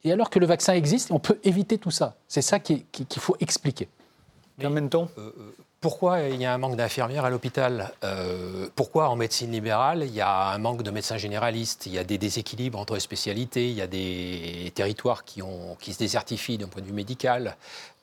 [0.04, 2.14] Et alors que le vaccin existe, on peut éviter tout ça.
[2.28, 3.88] C'est ça qui est- qui- qu'il faut expliquer.
[4.64, 5.08] En même temps,
[5.82, 7.90] Pourquoi il y a un manque d'infirmières à l'hôpital?
[8.04, 11.86] Euh, Pourquoi en médecine libérale il y a un manque de médecins généralistes?
[11.86, 15.76] Il y a des déséquilibres entre les spécialités, il y a des territoires qui, ont,
[15.80, 17.56] qui se désertifient d'un point de vue médical.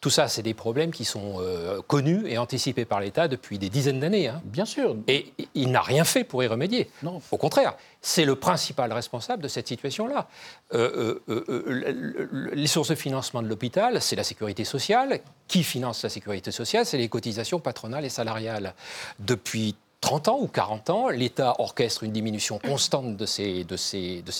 [0.08, 3.68] Tout ça, c'est des problèmes qui sont euh, connus et anticipés par l'État depuis des
[3.68, 4.30] dizaines d'années.
[4.30, 4.42] hein.
[4.46, 4.96] Bien sûr.
[5.10, 6.90] Et il n'a rien fait pour y remédier.
[7.04, 7.22] Non.
[7.30, 10.30] Au contraire, c'est le principal responsable de cette situation-là.
[10.74, 15.20] Euh, euh, le- le- le- les sources de financement de l'hôpital, c'est la sécurité sociale.
[15.50, 16.86] Qui finance la sécurité sociale?
[16.86, 18.76] C'est les cotisations patronales et salariales.
[19.20, 23.66] Depuis 30 ans ou 40 ans, l'État orchestre une diminution constante de ces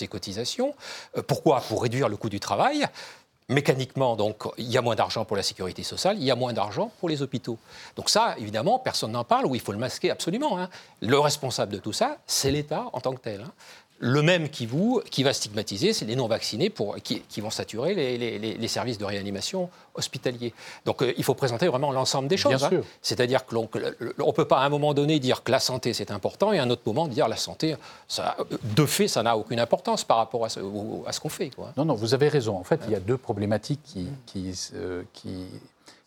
[0.08, 0.74] cotisations.
[1.18, 1.60] Euh, pourquoi?
[1.60, 2.86] Pour réduire le coût du travail.
[3.50, 6.52] Mécaniquement, donc, il y a moins d'argent pour la sécurité sociale, il y a moins
[6.52, 7.56] d'argent pour les hôpitaux.
[7.96, 10.58] Donc ça, évidemment, personne n'en parle, ou il faut le masquer absolument.
[10.58, 10.68] hein.
[11.00, 13.40] Le responsable de tout ça, c'est l'État en tant que tel.
[13.40, 13.52] hein.
[14.00, 17.94] Le même qui vous, qui va stigmatiser, c'est les non-vaccinés pour, qui, qui vont saturer
[17.94, 20.54] les, les- les- les services de réanimation hospitaliers.
[20.84, 22.52] Donc euh, il faut présenter vraiment l'ensemble des choses.
[22.62, 22.70] Hein.
[23.02, 26.12] C'est-à-dire que l'on ne peut pas à un moment donné dire que la santé c'est
[26.12, 27.74] important et à un autre moment dire la santé,
[28.06, 31.28] ça, de fait, ça n'a aucune importance par rapport à ce, au- à ce qu'on
[31.28, 31.50] fait.
[31.50, 31.72] Quoi.
[31.76, 32.56] Non, non, vous avez raison.
[32.56, 35.46] En fait, il y a deux problématiques qui, qui, euh, qui,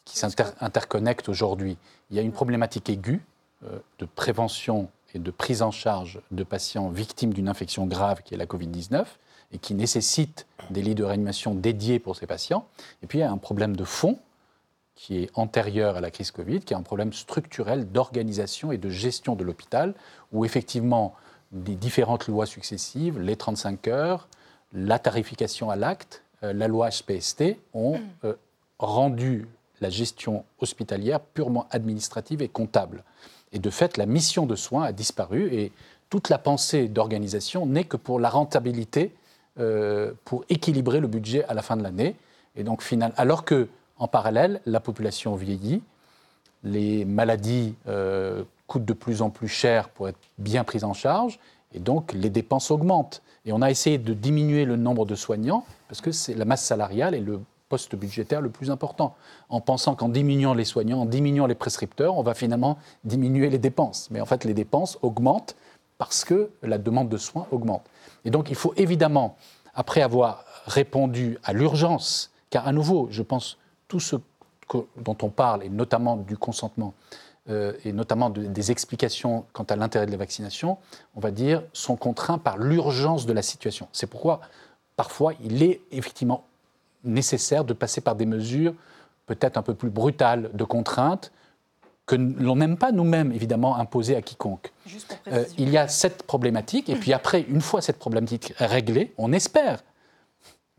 [0.05, 1.75] qui s'interconnectent aujourd'hui.
[2.09, 3.21] Il y a une problématique aiguë
[3.65, 8.33] euh, de prévention et de prise en charge de patients victimes d'une infection grave qui
[8.33, 9.05] est la Covid-19
[9.53, 12.67] et qui nécessite des lits de réanimation dédiés pour ces patients.
[13.03, 14.17] Et puis il y a un problème de fond
[14.95, 18.89] qui est antérieur à la crise Covid, qui est un problème structurel d'organisation et de
[18.89, 19.95] gestion de l'hôpital,
[20.31, 21.15] où effectivement
[21.51, 24.27] des différentes lois successives, les 35 heures,
[24.73, 28.35] la tarification à l'acte, euh, la loi HPST, ont euh,
[28.79, 29.47] rendu
[29.81, 33.03] la gestion hospitalière purement administrative et comptable.
[33.51, 35.71] Et de fait, la mission de soins a disparu et
[36.09, 39.13] toute la pensée d'organisation n'est que pour la rentabilité,
[39.59, 42.15] euh, pour équilibrer le budget à la fin de l'année.
[42.55, 45.81] Et donc, final, alors que, en parallèle, la population vieillit,
[46.63, 51.39] les maladies euh, coûtent de plus en plus cher pour être bien prises en charge,
[51.73, 53.21] et donc les dépenses augmentent.
[53.45, 56.63] Et on a essayé de diminuer le nombre de soignants, parce que c'est la masse
[56.63, 57.39] salariale et le
[57.71, 59.15] poste budgétaire le plus important,
[59.49, 63.57] en pensant qu'en diminuant les soignants, en diminuant les prescripteurs, on va finalement diminuer les
[63.59, 64.09] dépenses.
[64.11, 65.55] Mais en fait, les dépenses augmentent
[65.97, 67.85] parce que la demande de soins augmente.
[68.25, 69.37] Et donc, il faut évidemment,
[69.73, 73.57] après avoir répondu à l'urgence, car à nouveau, je pense,
[73.87, 74.17] tout ce
[74.97, 76.93] dont on parle, et notamment du consentement,
[77.49, 80.77] euh, et notamment de- des explications quant à l'intérêt de la vaccination,
[81.15, 83.87] on va dire, sont contraints par l'urgence de la situation.
[83.91, 84.41] C'est pourquoi,
[84.95, 86.43] parfois, il est effectivement
[87.03, 88.73] nécessaire de passer par des mesures
[89.25, 91.31] peut-être un peu plus brutales de contrainte
[92.05, 94.73] que l'on n'aime pas nous-mêmes, évidemment, imposer à quiconque.
[95.27, 99.31] Euh, il y a cette problématique, et puis après, une fois cette problématique réglée, on
[99.31, 99.83] espère,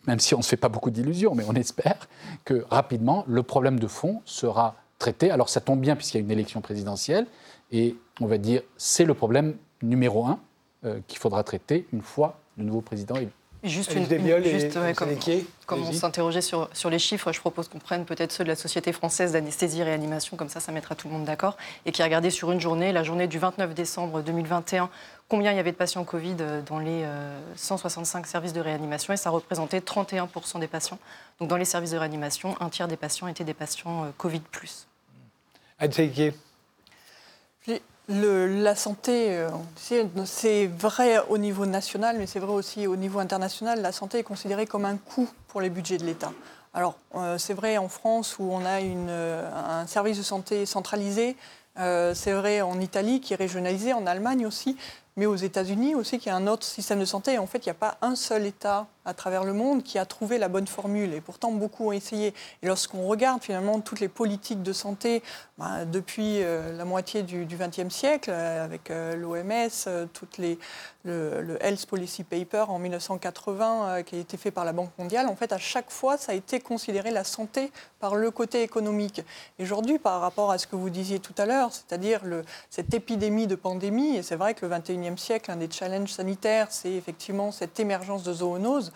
[0.07, 2.09] même si on ne se fait pas beaucoup d'illusions, mais on espère
[2.45, 5.31] que rapidement, le problème de fond sera traité.
[5.31, 7.27] Alors ça tombe bien puisqu'il y a une élection présidentielle,
[7.71, 10.41] et on va dire, c'est le problème numéro un
[10.85, 13.31] euh, qu'il faudra traiter une fois le nouveau président élu.
[13.65, 14.93] Juste une, et juste, ouais,
[15.67, 18.57] comme, on s'interrogeait sur, sur les chiffres, je propose qu'on prenne peut-être ceux de la
[18.57, 22.03] Société française d'anesthésie et réanimation, comme ça, ça mettra tout le monde d'accord, et qui
[22.03, 24.91] a regardé sur une journée, la journée du 29 décembre 2021,
[25.29, 29.15] combien il y avait de patients Covid euh, dans les euh, 165 services de réanimation,
[29.15, 30.99] et ça représentait 31% des patients.
[31.39, 34.43] Donc dans les services de réanimation, un tiers des patients étaient des patients euh, Covid+.
[35.79, 35.93] Anne
[38.09, 39.49] La santé, euh,
[40.25, 43.81] c'est vrai au niveau national, mais c'est vrai aussi au niveau international.
[43.81, 46.33] La santé est considérée comme un coût pour les budgets de l'État.
[46.75, 49.51] Alors, euh, c'est vrai en France où on a euh,
[49.83, 51.37] un service de santé centralisé.
[51.77, 54.77] c'est vrai en Italie qui est régionalisé, en Allemagne aussi
[55.17, 57.39] mais aux États-Unis aussi, qu'il y a un autre système de santé.
[57.39, 60.07] En fait, il n'y a pas un seul État à travers le monde qui a
[60.07, 61.13] trouvé la bonne formule.
[61.15, 62.35] Et pourtant, beaucoup ont essayé.
[62.63, 65.23] Et lorsqu'on regarde finalement toutes les politiques de santé
[65.59, 70.59] bah, depuis euh, la moitié du XXe siècle, euh, avec euh, l'OMS, les,
[71.05, 75.37] le, Health Policy Paper en 1980 qui a été fait par la Banque mondiale, en
[75.37, 79.23] fait, à chaque fois, ça a été considéré la santé par le côté économique.
[79.59, 82.23] Et aujourd'hui, par rapport à ce que vous disiez tout à l'heure, c'est-à-dire
[82.71, 86.69] cette épidémie de pandémie, et c'est vrai que le 21e siècle, un des challenges sanitaires,
[86.71, 88.92] c'est effectivement cette émergence de zoonoses.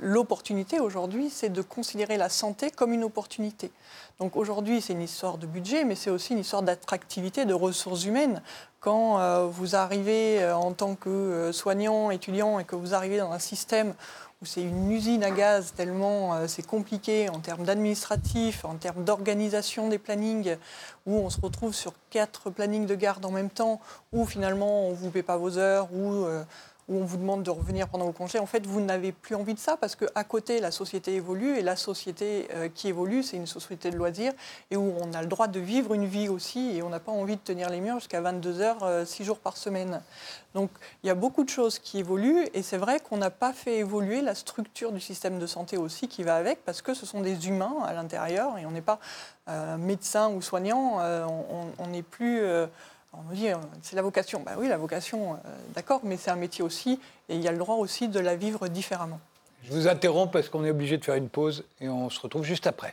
[0.00, 3.70] L'opportunité aujourd'hui, c'est de considérer la santé comme une opportunité.
[4.18, 8.04] Donc aujourd'hui, c'est une histoire de budget, mais c'est aussi une histoire d'attractivité, de ressources
[8.04, 8.42] humaines.
[8.80, 13.18] Quand euh, vous arrivez euh, en tant que euh, soignant, étudiant, et que vous arrivez
[13.18, 13.94] dans un système
[14.40, 19.88] où c'est une usine à gaz tellement c'est compliqué en termes d'administratif, en termes d'organisation
[19.88, 20.56] des plannings,
[21.06, 23.80] où on se retrouve sur quatre plannings de garde en même temps,
[24.12, 26.26] où finalement on ne vous paie pas vos heures, où
[26.88, 29.54] où on vous demande de revenir pendant vos congés, en fait, vous n'avez plus envie
[29.54, 33.36] de ça parce qu'à côté, la société évolue et la société euh, qui évolue, c'est
[33.36, 34.32] une société de loisirs
[34.70, 37.12] et où on a le droit de vivre une vie aussi et on n'a pas
[37.12, 40.02] envie de tenir les murs jusqu'à 22 heures, 6 euh, jours par semaine.
[40.54, 40.70] Donc,
[41.02, 43.78] il y a beaucoup de choses qui évoluent et c'est vrai qu'on n'a pas fait
[43.78, 47.20] évoluer la structure du système de santé aussi qui va avec parce que ce sont
[47.20, 48.98] des humains à l'intérieur et on n'est pas
[49.48, 50.98] euh, médecin ou soignant,
[51.78, 52.42] on n'est plus
[53.12, 53.48] on me dit,
[53.82, 54.42] c'est la vocation.
[54.44, 55.36] Ben oui, la vocation, euh,
[55.74, 58.36] d'accord, mais c'est un métier aussi, et il y a le droit aussi de la
[58.36, 59.20] vivre différemment.
[59.64, 62.44] Je vous interromps parce qu'on est obligé de faire une pause et on se retrouve
[62.44, 62.92] juste après.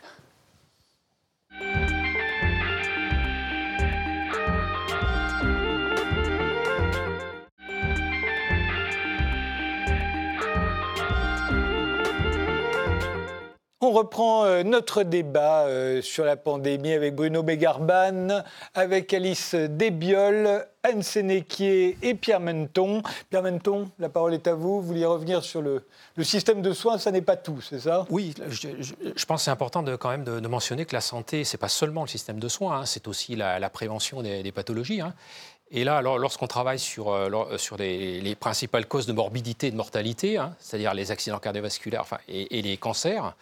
[13.82, 18.42] On reprend euh, notre débat euh, sur la pandémie avec Bruno Bégarban,
[18.74, 23.02] avec Alice Desbiol, Anne Sénéquier et Pierre Menton.
[23.30, 24.82] Pierre Menton, la parole est à vous.
[24.82, 25.82] Vous vouliez revenir sur le,
[26.22, 28.04] système de soins, ça n'est pas tout, c'est ça?
[28.10, 31.56] Oui, je, pense que c'est important de, quand même de, mentionner que la santé, ce
[31.56, 35.00] n'est pas seulement le système de soins, hein, c'est aussi la, prévention des, pathologies.
[35.00, 35.14] Hein.
[35.72, 40.36] Et là, lorsqu'on travaille sur, euh, sur les, principales causes de morbidité et de mortalité,
[40.36, 43.34] hein, c'est-à-dire les accidents cardiovasculaires et, les cancers,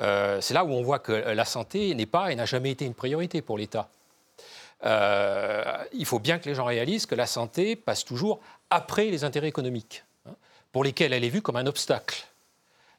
[0.00, 2.84] euh, c'est là où on voit que la santé n'est pas et n'a jamais été
[2.84, 3.88] une priorité pour l'État.
[4.84, 9.24] Euh, il faut bien que les gens réalisent que la santé passe toujours après les
[9.24, 10.34] intérêts économiques, hein,
[10.72, 12.24] pour lesquels elle est vue comme un obstacle.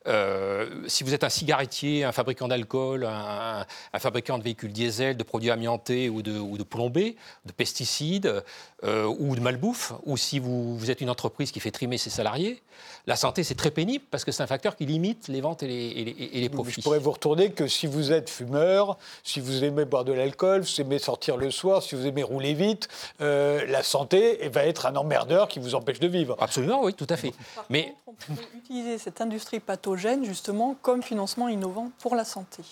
[0.08, 3.66] Euh, si vous êtes un cigarettier, un fabricant d'alcool, un,
[4.00, 8.44] fabricant de véhicules diesel, de produits amiantés ou de, ou de plombés, de pesticides
[8.84, 12.62] ou de malbouffe, ou si vous, vous, êtes une entreprise qui fait trimer ses salariés,
[13.06, 15.68] la santé, c'est très pénible parce que c'est un facteur qui limite les ventes et
[15.68, 16.76] les, profits.
[16.78, 20.66] Je pourrais vous retourner que si vous êtes fumeur, si vous aimez boire de l'alcool,
[20.66, 22.88] si vous aimez sortir le soir, si vous aimez rouler vite,
[23.22, 26.38] euh, la santé va être un emmerdeur qui vous empêche de vivre.
[26.40, 27.34] Absolument, oui, tout à fait.
[27.70, 29.60] Mais on peut utiliser cette industrie
[29.98, 32.64] justement comme financement innovant pour la santé.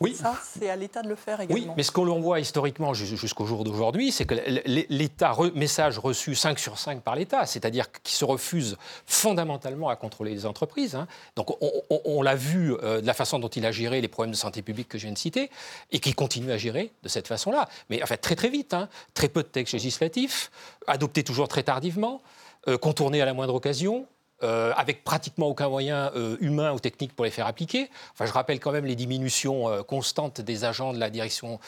[0.00, 0.14] Oui.
[0.14, 1.68] Ça, c'est à l'État de le faire également.
[1.68, 4.34] Oui, mais ce qu'on voit historiquement jusqu'au jour d'aujourd'hui, c'est que
[4.66, 10.32] l'État, message reçu 5 sur 5 par l'État, c'est-à-dire qu'il se refuse fondamentalement à contrôler
[10.32, 10.94] les entreprises.
[10.94, 11.06] Hein.
[11.36, 14.36] Donc on, l'a vu euh, de la façon dont il a géré les problèmes de
[14.36, 15.50] santé publique que je viens de citer,
[15.92, 17.68] et qu'il continue à gérer de cette façon-là.
[17.88, 18.88] Mais en fait, très très vite, hein.
[19.14, 20.50] très peu de textes législatifs,
[20.86, 22.22] adoptés toujours très tardivement,
[22.68, 24.06] euh, contournés à la moindre occasion,
[24.42, 27.88] euh, avec pratiquement aucun moyen euh, humain ou technique pour les faire appliquer.
[28.12, 31.58] Enfin, je rappelle quand même les diminutions euh, constantes des agents de la direction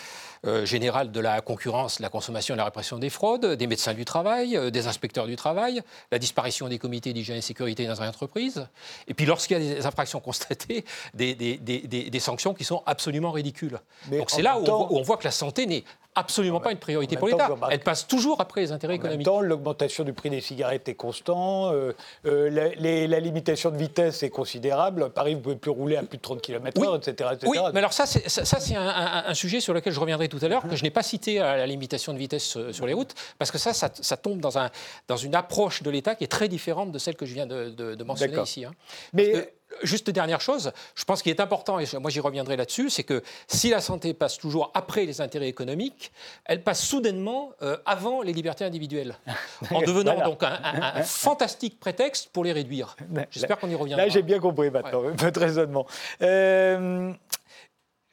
[0.63, 3.93] générale de la concurrence, de la consommation et de la répression des fraudes, des médecins
[3.93, 8.09] du travail, des inspecteurs du travail, la disparition des comités d'hygiène et sécurité dans une
[8.09, 8.69] entreprise,
[9.09, 13.33] et puis lorsqu'il y a des infractions constatées, des, des, des, sanctions qui sont absolument
[13.33, 13.81] ridicules.
[14.13, 15.83] Donc c'est là où, on voit que la santé n'est
[16.19, 17.49] absolument pas une priorité pour l'État.
[17.71, 19.27] Elle passe toujours après les intérêts économiques.
[19.29, 21.93] En même temps, l'augmentation du prix des cigarettes est constant, euh,
[22.27, 25.11] euh, la, limitation de vitesse est considérable.
[25.11, 27.93] Paris, vous ne pouvez plus rouler à plus de 30 km/h, etc., Oui, mais alors
[27.93, 30.83] ça, c'est, ça, c'est un, sujet sur lequel je reviendrai tout à l'heure, que je
[30.83, 33.73] n'ai pas cité à la limitation de vitesse euh, sur les routes, parce que ça,
[33.73, 34.71] ça, tombe dans, un,
[35.07, 38.03] dans une approche de l'État qui est très différente de celle que je viens de,
[38.05, 38.65] mentionner ici.
[38.65, 38.73] Hein.
[39.13, 39.53] Mais
[39.83, 43.23] Juste dernière chose, je pense qu'il est important, et moi j'y reviendrai là-dessus, c'est que
[43.47, 46.11] si la santé passe toujours après les intérêts économiques,
[46.47, 49.17] elle passe soudainement euh, avant les libertés individuelles,
[49.71, 52.97] en devenant donc un, fantastique prétexte pour les réduire.
[53.31, 54.07] J'espère qu'on y reviendra.
[54.07, 55.87] Là, j'ai bien compris maintenant votre raisonnement.
[56.23, 57.13] Euh,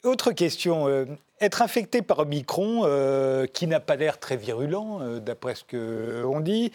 [0.06, 0.88] autre question.
[0.88, 1.04] euh,
[1.38, 6.40] être infecté par Omicron, euh, qui n'a pas l'air très virulent, euh, d'après ce qu'on
[6.40, 6.72] dit,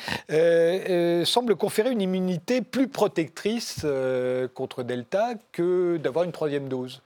[1.26, 3.86] semble conférer une immunité plus protectrice
[4.54, 7.02] contre Delta que d'avoir une troisième dose.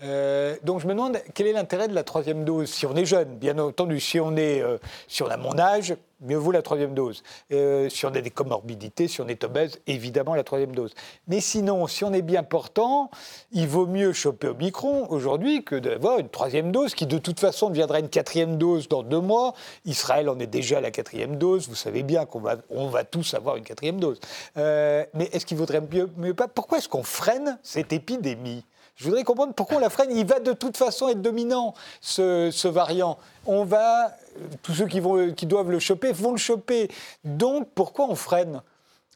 [0.00, 3.36] Donc je me demande quel est l'intérêt de la troisième dose si on est jeune,
[3.36, 4.00] bien entendu.
[4.00, 4.62] Si on est,
[5.08, 7.22] si on a mon âge, mieux vaut la troisième dose.
[7.52, 10.94] Euh, si on a des comorbidités, si on est obèse, évidemment la troisième dose.
[11.28, 13.10] Mais sinon, si on est bien portant,
[13.52, 17.68] il vaut mieux choper Omicron aujourd'hui que d'avoir une troisième dose qui de toute façon
[17.68, 19.54] deviendra une quatrième dose dans deux mois.
[19.84, 21.68] Israël en est déjà à la quatrième dose.
[21.68, 24.20] Vous savez bien qu'on va, on va tous avoir une quatrième dose.
[24.56, 26.48] Euh, mais est-ce qu'il vaudrait mieux, mieux pas?
[26.48, 28.64] Pourquoi est-ce qu'on freine cette épidémie?
[28.96, 30.10] Je voudrais comprendre pourquoi on la freine.
[30.16, 33.18] Il va de toute façon être dominant, ce, ce variant.
[33.46, 34.16] On va,
[34.62, 36.88] tous ceux qui, vont, qui doivent le choper vont le choper.
[37.24, 38.62] Donc pourquoi on freine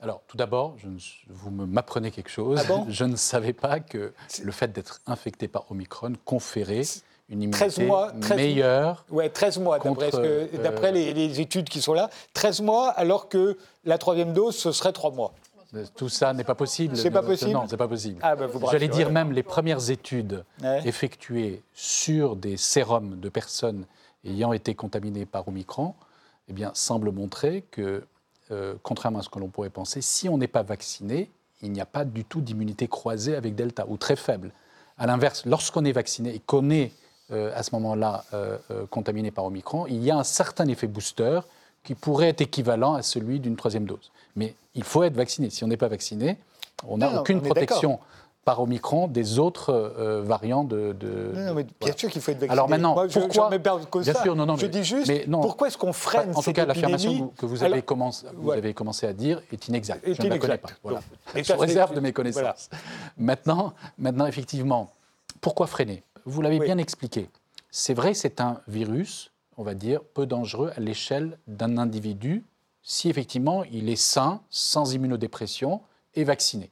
[0.03, 0.77] Alors, tout d'abord,
[1.29, 2.61] vous m'apprenez quelque chose.
[2.63, 2.87] Ah bon?
[2.89, 4.13] Je ne savais pas que
[4.43, 6.83] le fait d'être infecté par Omicron conférait
[7.31, 9.05] une 13 immunité mois, 13 meilleure.
[9.09, 12.11] Ouais, 13 mois, d'après euh, d'après les, les études qui sont là.
[12.35, 15.33] 13 mois, alors que la troisième dose, ce serait 3 mois.
[15.95, 16.97] Tout ça n'est pas possible.
[16.97, 18.19] C'est pas possible Non, c'est pas possible.
[18.23, 20.87] Ah, bah, J'allais dire même les premières études Ouais.
[20.87, 23.85] effectuées sur des sérums de personnes
[24.25, 25.95] ayant été contaminées par Omicron,
[26.49, 28.03] eh bien, semblent montrer que,
[28.51, 31.31] euh, contrairement à ce que l'on pourrait penser, si on n'est pas vacciné,
[31.63, 34.51] il n'y a pas du tout d'immunité croisée avec Delta, ou très faible.
[34.99, 36.93] À l'inverse, lorsqu'on est vacciné et qu'on est
[37.31, 38.59] euh, à ce moment-là euh,
[38.91, 41.41] contaminé par Omicron, il y a un certain effet booster
[41.85, 44.11] qui pourrait être équivalent à celui d'une troisième dose.
[44.37, 45.51] Mais il faut être vacciné.
[45.51, 46.37] Si on n'est pas vacciné,
[46.87, 47.99] on n'a aucune on protection
[48.45, 50.95] par Omicron des autres euh, variants de.
[50.99, 51.97] de- Non, non, mais bien voilà.
[51.97, 52.53] sûr qu'il faut être vacciné.
[52.53, 53.51] Alors maintenant, Moi, je, pourquoi
[53.91, 55.41] cause Bien sûr, non, non, Je mais- dis juste, mais non.
[55.43, 58.57] pourquoi est-ce qu'on freine En tout cas, l'affirmation que vous avez, Alors, commencé, vous ouais.
[58.57, 60.07] avez commencé à dire est inexacte.
[60.07, 60.71] Est Je ne la connais pas.
[60.83, 61.01] Voilà.
[61.35, 62.71] Et Sous réserve de mes connaissances.
[63.19, 64.91] Maintenant, maintenant, effectivement,
[65.41, 66.03] pourquoi freiner?
[66.25, 66.67] Vous l'avez Oui.
[66.67, 67.29] bien expliqué.
[67.71, 69.30] C'est vrai, c'est un virus,
[69.61, 72.47] on va dire, peu dangereux à l'échelle d'un individu
[72.83, 75.83] si effectivement il est sain, sans immunodépression
[76.15, 76.71] et vacciné.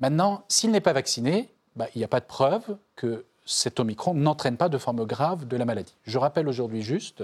[0.00, 4.14] Maintenant, s'il n'est pas vacciné, bah, il n'y a pas de preuve que cet Omicron
[4.14, 5.94] n'entraîne pas de forme grave de la maladie.
[6.04, 7.22] Je rappelle aujourd'hui juste,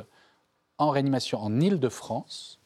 [0.77, 2.59] en réanimation en Île-de-France,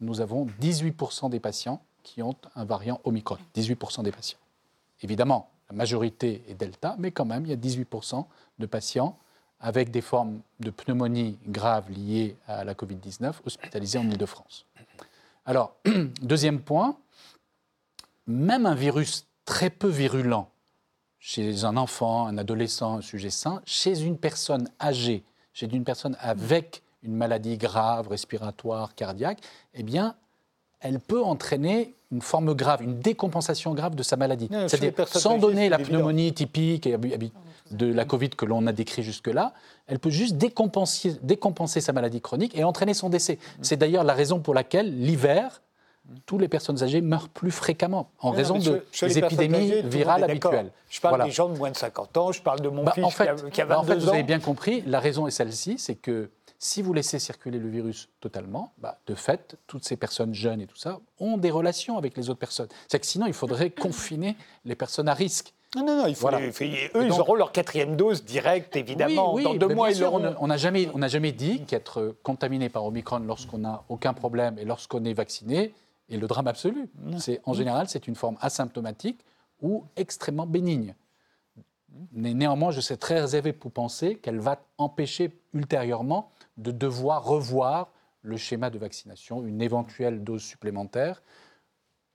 [0.00, 3.36] nous avons 18% des patients qui ont un variant Omicron.
[3.54, 4.38] 18% des patients.
[5.02, 8.24] Évidemment, la majorité est Delta, mais quand même, il y a 18%
[8.58, 9.18] de patients
[9.62, 14.66] avec des formes de pneumonie graves liées à la Covid-19 hospitalisés en Île-de-France.
[15.46, 15.76] Alors,
[16.22, 16.96] deuxième point,
[18.26, 20.50] même un virus très peu virulent
[21.20, 25.22] chez un enfant, un adolescent, un sujet sain, chez une personne âgée,
[25.52, 29.38] chez une personne avec une maladie grave, respiratoire, cardiaque,
[29.74, 30.16] eh bien,
[30.80, 34.48] elle peut entraîner une forme grave, une décompensation grave de sa maladie.
[34.50, 36.96] C'est-à-dire, sans donner la pneumonie typique et
[37.72, 39.52] de la Covid que l'on a décrit jusque-là,
[39.86, 43.34] elle peut juste décompenser, décompenser sa maladie chronique et entraîner son décès.
[43.34, 43.62] Mm.
[43.62, 45.62] C'est d'ailleurs la raison pour laquelle l'hiver,
[46.26, 50.24] toutes les personnes âgées meurent plus fréquemment en Non, raison de des épidémies âgées, virales
[50.24, 50.70] habituelles.
[50.90, 51.24] Je parle Voilà.
[51.26, 53.24] des gens de moins de 50 ans, je parle de mon Bah, fils en fait,
[53.36, 55.30] qui, a, qui a bah, en 22 fait, vous avez bien compris, la raison est
[55.30, 59.96] celle-ci, c'est que si vous laissez circuler le virus totalement, bah, de fait, toutes ces
[59.96, 62.68] personnes jeunes et tout ça ont des relations avec les autres personnes.
[62.86, 65.54] C'est que sinon, il faudrait confiner les personnes à risque.
[65.74, 66.40] Non, non, non, il faut Voilà.
[66.40, 69.34] les- eux, ils auront leur quatrième dose directe, évidemment.
[69.34, 70.34] Oui, oui, Dans deux mois, ils sûr, l'auront.
[70.38, 74.64] On n'a jamais, on jamais dit qu'être contaminé par Omicron lorsqu'on n'a aucun problème et
[74.66, 75.72] lorsqu'on est vacciné
[76.10, 76.90] est le drame absolu.
[77.16, 79.24] C'est en général, c'est une forme asymptomatique
[79.62, 80.94] ou extrêmement bénigne.
[82.12, 87.88] Mais néanmoins, je suis très réservé pour penser qu'elle va empêcher ultérieurement de devoir revoir
[88.22, 91.22] le schéma de vaccination, une éventuelle dose supplémentaire,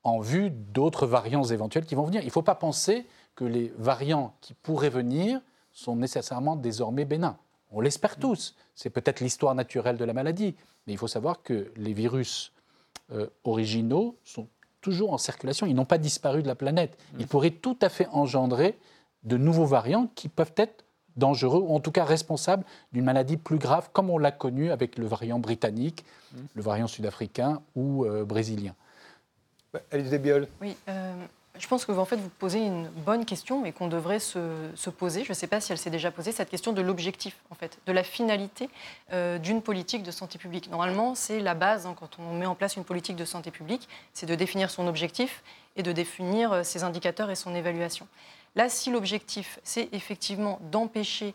[0.03, 2.21] en vue d'autres variants éventuels qui vont venir.
[2.21, 3.05] Il ne faut pas penser
[3.37, 5.39] que les variants qui pourraient venir
[5.71, 7.37] sont nécessairement désormais bénins.
[7.71, 8.55] On l'espère tous.
[8.75, 10.55] C'est peut-être l'histoire naturelle de la maladie.
[10.85, 12.51] Mais il faut savoir que les virus
[13.11, 14.47] euh, originaux sont
[14.81, 15.67] toujours en circulation.
[15.67, 16.97] Ils n'ont pas disparu de la planète.
[17.19, 18.77] Ils pourraient tout à fait engendrer
[19.23, 20.83] de nouveaux variants qui peuvent être
[21.15, 24.97] dangereux, ou en tout cas responsables d'une maladie plus grave, comme on l'a connu avec
[24.97, 26.05] le variant britannique,
[26.55, 28.75] le variant sud-africain ou euh, brésilien.
[29.91, 30.47] Alice Desbioles.
[30.61, 31.13] Oui, euh,
[31.59, 32.07] je pense que vous, en
[32.39, 35.23] posez une bonne question et qu'on devrait se, se poser.
[35.23, 37.79] Je ne sais pas si elle s'est déjà posée, cette question de l'objectif, en fait,
[37.85, 38.69] de la finalité
[39.13, 40.69] euh, d'une politique de santé publique.
[40.69, 43.87] Normalement, c'est la base hein, quand on met en place une politique de santé publique,
[44.13, 45.43] c'est de définir son objectif
[45.75, 48.07] et de définir euh, ses indicateurs et son évaluation.
[48.55, 51.33] Là, si l'objectif, c'est effectivement d'empêcher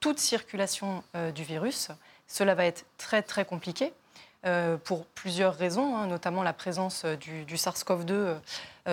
[0.00, 1.88] toute circulation euh, du virus,
[2.26, 3.92] cela va être très compliqué.
[4.46, 8.36] Euh, pour plusieurs raisons, hein, notamment la présence du, du SARS-CoV-2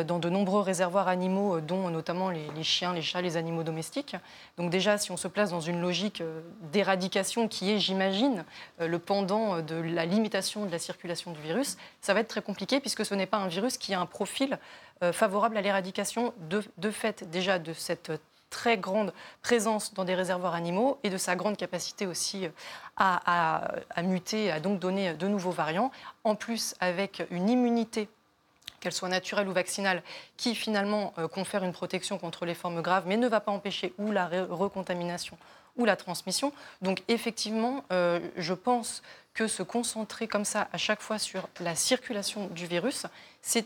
[0.05, 4.15] dans de nombreux réservoirs animaux, dont notamment les, les, chiens, les chats, les animaux domestiques.
[4.57, 6.23] Donc déjà, si on se place dans une logique
[6.71, 8.45] d'éradication qui est, j'imagine,
[8.79, 12.79] le pendant de la limitation de la circulation du virus, ça va être très compliqué
[12.79, 14.59] puisque ce n'est pas un virus qui a un profil
[15.11, 18.13] favorable à l'éradication de, de fait déjà de cette
[18.51, 22.49] très grande présence dans des réservoirs animaux et de sa grande capacité aussi euh,
[22.97, 25.89] à, muter, à donc donner de nouveaux variants,
[26.23, 28.07] en plus avec une immunité
[28.79, 30.03] qu'elle soit naturelle ou vaccinale,
[30.37, 33.93] qui finalement euh, confère une protection contre les formes graves, mais ne va pas empêcher
[33.97, 35.37] ou la recontamination
[35.77, 36.51] ou la transmission.
[36.81, 39.01] Donc effectivement, euh, je pense
[39.33, 43.07] que se concentrer comme ça à chaque fois sur la circulation du virus,
[43.41, 43.65] c'est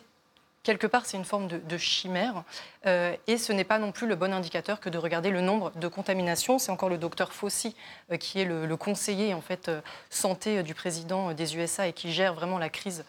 [0.66, 2.44] quelque part, c'est une forme de, chimère.
[2.86, 5.72] Euh, et ce n'est pas non plus le bon indicateur que de regarder le nombre
[5.76, 6.60] de contaminations.
[6.60, 7.76] C'est encore le docteur Fauci,
[8.12, 12.34] euh, qui est le, conseiller en euh, santé du président des USA et qui gère
[12.34, 13.06] vraiment la crise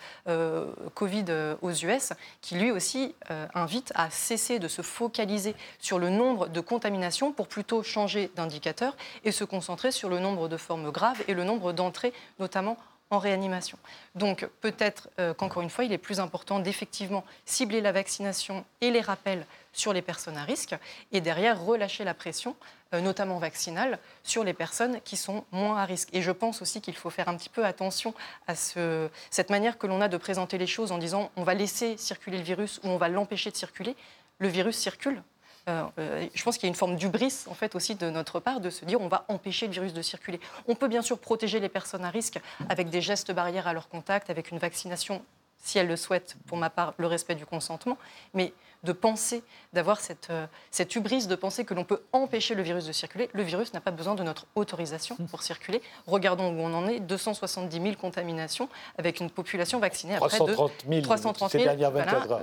[0.95, 1.25] Covid
[1.63, 3.15] aux US, qui lui aussi
[3.55, 8.97] invite à cesser de se focaliser sur le nombre de contaminations pour plutôt changer d'indicateur
[9.25, 12.77] et se concentrer sur le nombre de formes graves et le nombre d'entrées, notamment
[13.11, 13.79] en réanimation.
[14.15, 18.91] Donc peut-être euh, qu'encore une fois, il est plus important d'effectivement cibler la vaccination et
[18.91, 20.75] les rappels sur les personnes à risque
[21.13, 22.57] et derrière relâcher la pression,
[22.95, 26.09] euh, notamment vaccinale, sur les personnes qui sont moins à risque.
[26.13, 28.15] Et je pense aussi qu'il faut faire un petit peu attention
[28.47, 31.55] à ce, cette manière que l'on a de présenter les choses en disant on va
[31.55, 33.95] laisser circuler le virus ou on va l'empêcher de circuler.
[34.39, 35.23] Le virus circule,
[35.69, 38.61] euh, je pense qu'il y a une forme d'ubris en fait aussi de notre part
[38.61, 40.41] de se dire on va empêcher le virus de circuler.
[40.69, 42.39] On peut bien sûr protéger les personnes à risque
[42.69, 45.23] avec des gestes barrières à leur contact, avec une vaccination
[45.59, 47.99] si elles le souhaitent, pour ma part, le respect du consentement,
[48.35, 48.53] mais
[48.87, 49.43] de penser,
[49.75, 53.29] d'avoir cette, euh, cette hubris de penser que l'on peut empêcher le virus de circuler.
[53.35, 55.83] Le virus n'a pas besoin de notre autorisation pour circuler.
[56.07, 61.01] Regardons où on en est, 270 000 contaminations avec une population vaccinée à près de
[61.03, 62.39] 330 000, euh,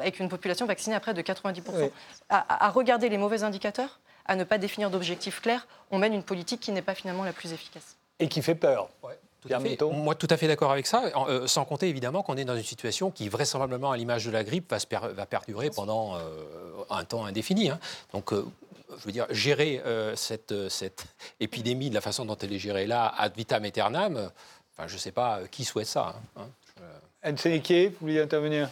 [0.00, 1.90] avec une population vaccinée à près de 90%.
[2.30, 6.60] À, regarder les mauvais indicateurs, à ne pas définir d'objectifs clairs, on mène une politique
[6.60, 7.96] qui n'est pas finalement la plus efficace.
[8.18, 8.88] Et qui fait peur.
[9.92, 12.62] Moi, tout à fait d'accord avec ça, euh, sans compter évidemment qu'on est dans une
[12.62, 16.20] situation qui, vraisemblablement, à l'image de la grippe, va, va perdurer pendant euh,
[16.90, 17.70] un temps indéfini.
[17.70, 17.78] Hein.
[18.12, 18.44] Donc, euh,
[18.98, 19.82] je veux dire, gérer
[20.16, 21.06] cette, cette,
[21.40, 24.30] épidémie de la façon dont elle est gérée là, ad vitam aeternam,
[24.72, 26.14] enfin, je ne sais pas qui souhaite ça.
[26.36, 26.82] Hein, hein.
[27.22, 28.68] Anne vous vouliez intervenir?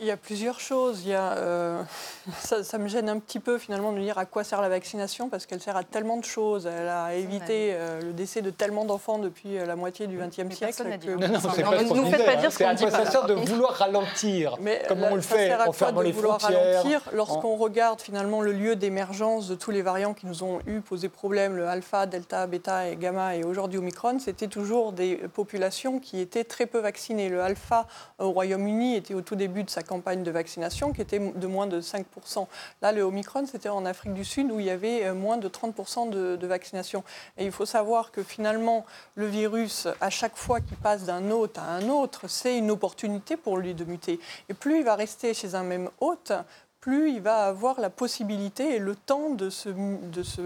[0.00, 1.02] Il y a plusieurs choses.
[1.04, 1.82] Il y a, euh,
[2.38, 5.46] ça, me gêne un petit peu finalement de dire à quoi sert la vaccination parce
[5.46, 6.66] qu'elle sert à tellement de choses.
[6.66, 10.54] Elle a évité euh, le décès de tellement d'enfants depuis euh, la moitié du XXe
[10.54, 10.98] siècle.
[10.98, 11.10] Que...
[11.10, 12.90] Non, non, c'est pas nous faites pas dire ce qu'on dit.
[12.90, 17.02] Ça sert de vouloir ralentir, Mais comme on le fait en fermant les frontières.
[17.12, 21.08] Lorsqu'on regarde finalement le lieu d'émergence de tous les variants qui nous ont eu posé
[21.08, 26.20] problème, le alpha, delta, bêta et gamma et aujourd'hui omicron, c'était toujours des populations qui
[26.20, 27.28] étaient très peu vaccinées.
[27.28, 27.86] Le alpha
[28.18, 31.66] au Royaume-Uni était au tout début de sa campagne de vaccination qui était de moins
[31.66, 32.46] de 5%.
[32.80, 35.48] Là, le Omicron, c'était en Afrique du Sud où il y avait euh, moins de
[35.48, 37.02] 30% de, vaccination.
[37.36, 41.58] Et il faut savoir que finalement, le virus, à chaque fois qu'il passe d'un hôte
[41.58, 44.20] à un autre, c'est une opportunité pour lui de muter.
[44.48, 46.32] Et plus il va rester chez un même hôte,
[46.80, 50.42] plus il va avoir la possibilité et le temps de se, de se,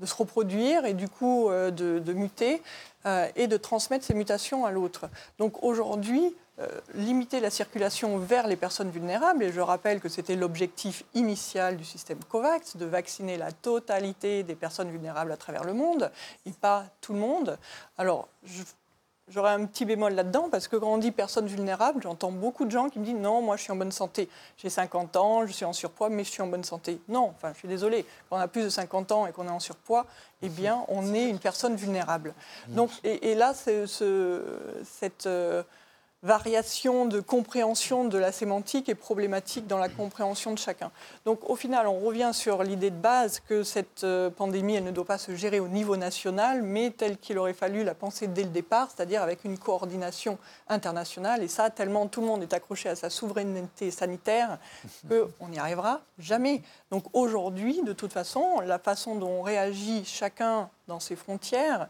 [0.00, 2.60] de se reproduire et du coup euh, de, de muter
[3.06, 5.08] euh, et de transmettre ces mutations à l'autre.
[5.38, 6.34] Donc aujourd'hui,
[6.94, 9.42] limiter la circulation vers les personnes vulnérables.
[9.42, 14.54] Et je rappelle que c'était l'objectif initial du système COVAX, de vacciner la totalité des
[14.54, 16.10] personnes vulnérables à travers le monde,
[16.46, 17.58] et pas tout le monde.
[17.98, 18.28] Alors,
[19.28, 22.70] J'aurais un petit bémol là-dedans parce que quand on dit personne vulnérable, j'entends beaucoup de
[22.70, 24.28] gens qui me disent non, moi je suis en bonne santé.
[24.58, 27.00] J'ai 50 ans, je suis en surpoids, mais je suis en bonne santé.
[27.08, 28.04] Non, enfin je suis désolée.
[28.28, 30.04] Quand on a plus de 50 ans et qu'on est en surpoids,
[30.42, 32.34] eh bien on est une personne vulnérable.
[32.68, 34.42] Donc, et, là, c'est ce,
[34.84, 35.26] cette.
[35.26, 35.62] Euh,
[36.24, 40.90] variation de compréhension de la sémantique est problématique dans la compréhension de chacun.
[41.26, 44.90] Donc au final, on revient sur l'idée de base que cette euh, pandémie, elle ne
[44.90, 48.42] doit pas se gérer au niveau national, mais tel qu'il aurait fallu la penser dès
[48.42, 51.42] le départ, c'est-à-dire avec une coordination internationale.
[51.42, 54.58] Et ça, tellement tout le monde est accroché à sa souveraineté sanitaire
[55.08, 56.62] qu'on n'y arrivera jamais.
[56.90, 61.88] Donc aujourd'hui, de toute façon, la façon dont on réagit chacun dans ses frontières,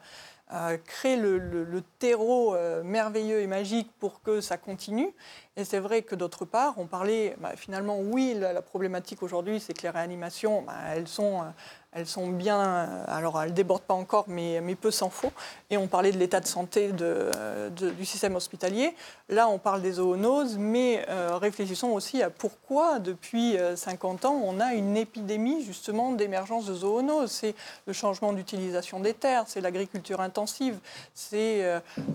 [0.84, 5.14] créer le, terreau euh, merveilleux et magique pour que ça continue.
[5.56, 9.72] Et c'est vrai que d'autre part, on parlait, bah, finalement, oui, la, problématique aujourd'hui, c'est
[9.72, 11.44] que les réanimations, bah, elles, sont, euh,
[11.92, 15.30] elles sont bien, alors elles débordent pas encore, mais, mais peu s'en faut.
[15.70, 17.30] Et on parlait de l'état de santé de,
[17.70, 18.96] du système hospitalier.
[19.28, 24.74] Là, on parle des zoonoses, mais réfléchissons aussi à pourquoi, depuis 50 ans, on a
[24.74, 27.30] une épidémie justement d'émergence de zoonoses.
[27.30, 27.54] C'est
[27.86, 30.80] le changement d'utilisation des terres, c'est l'agriculture intensive,
[31.14, 31.64] c'est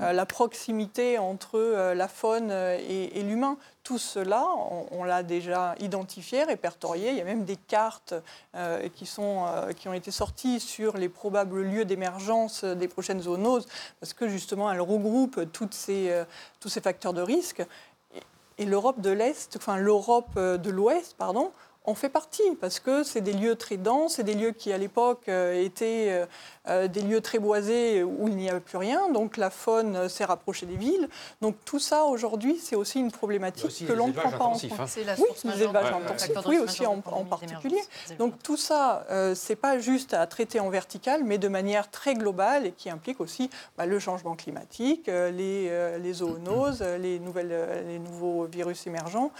[0.01, 3.23] la proximité entre la faune et, et
[3.83, 4.45] tout cela,
[4.91, 7.11] on, l'a déjà identifié, répertorié.
[7.11, 8.13] Il y a même des cartes
[8.55, 13.67] euh, euh, qui ont été sorties sur les probables lieux d'émergence des prochaines zoonoses,
[13.99, 16.23] parce que justement, elles regroupent ces, euh,
[16.59, 17.63] tous ces facteurs de risque.
[18.57, 21.51] Et l'Europe de l'Est, enfin l'Europe de l'Ouest, pardon,
[21.85, 24.77] on fait partie, parce que c'est des lieux très denses, c'est des lieux qui, à
[24.77, 26.25] l'époque, euh, étaient euh,
[26.67, 30.25] euh, des lieux très boisés où il n'y avait plus rien, donc la faune s'est
[30.25, 31.07] rapprochée des villes.
[31.41, 34.71] Donc tout ça, aujourd'hui, c'est aussi une problématique que l'on ne prend pas en compte.
[34.77, 34.85] Hein.
[34.87, 37.81] C'est la oui, les élevages intensifs, oui, aussi en, particulier.
[38.17, 42.13] Donc tout ça, ce c'est pas juste à traiter en vertical, mais de manière très
[42.13, 47.97] globale et qui implique aussi bah, le changement climatique, les, les zoonoses, les, nouvelles, les
[47.97, 49.31] nouveaux virus émergents,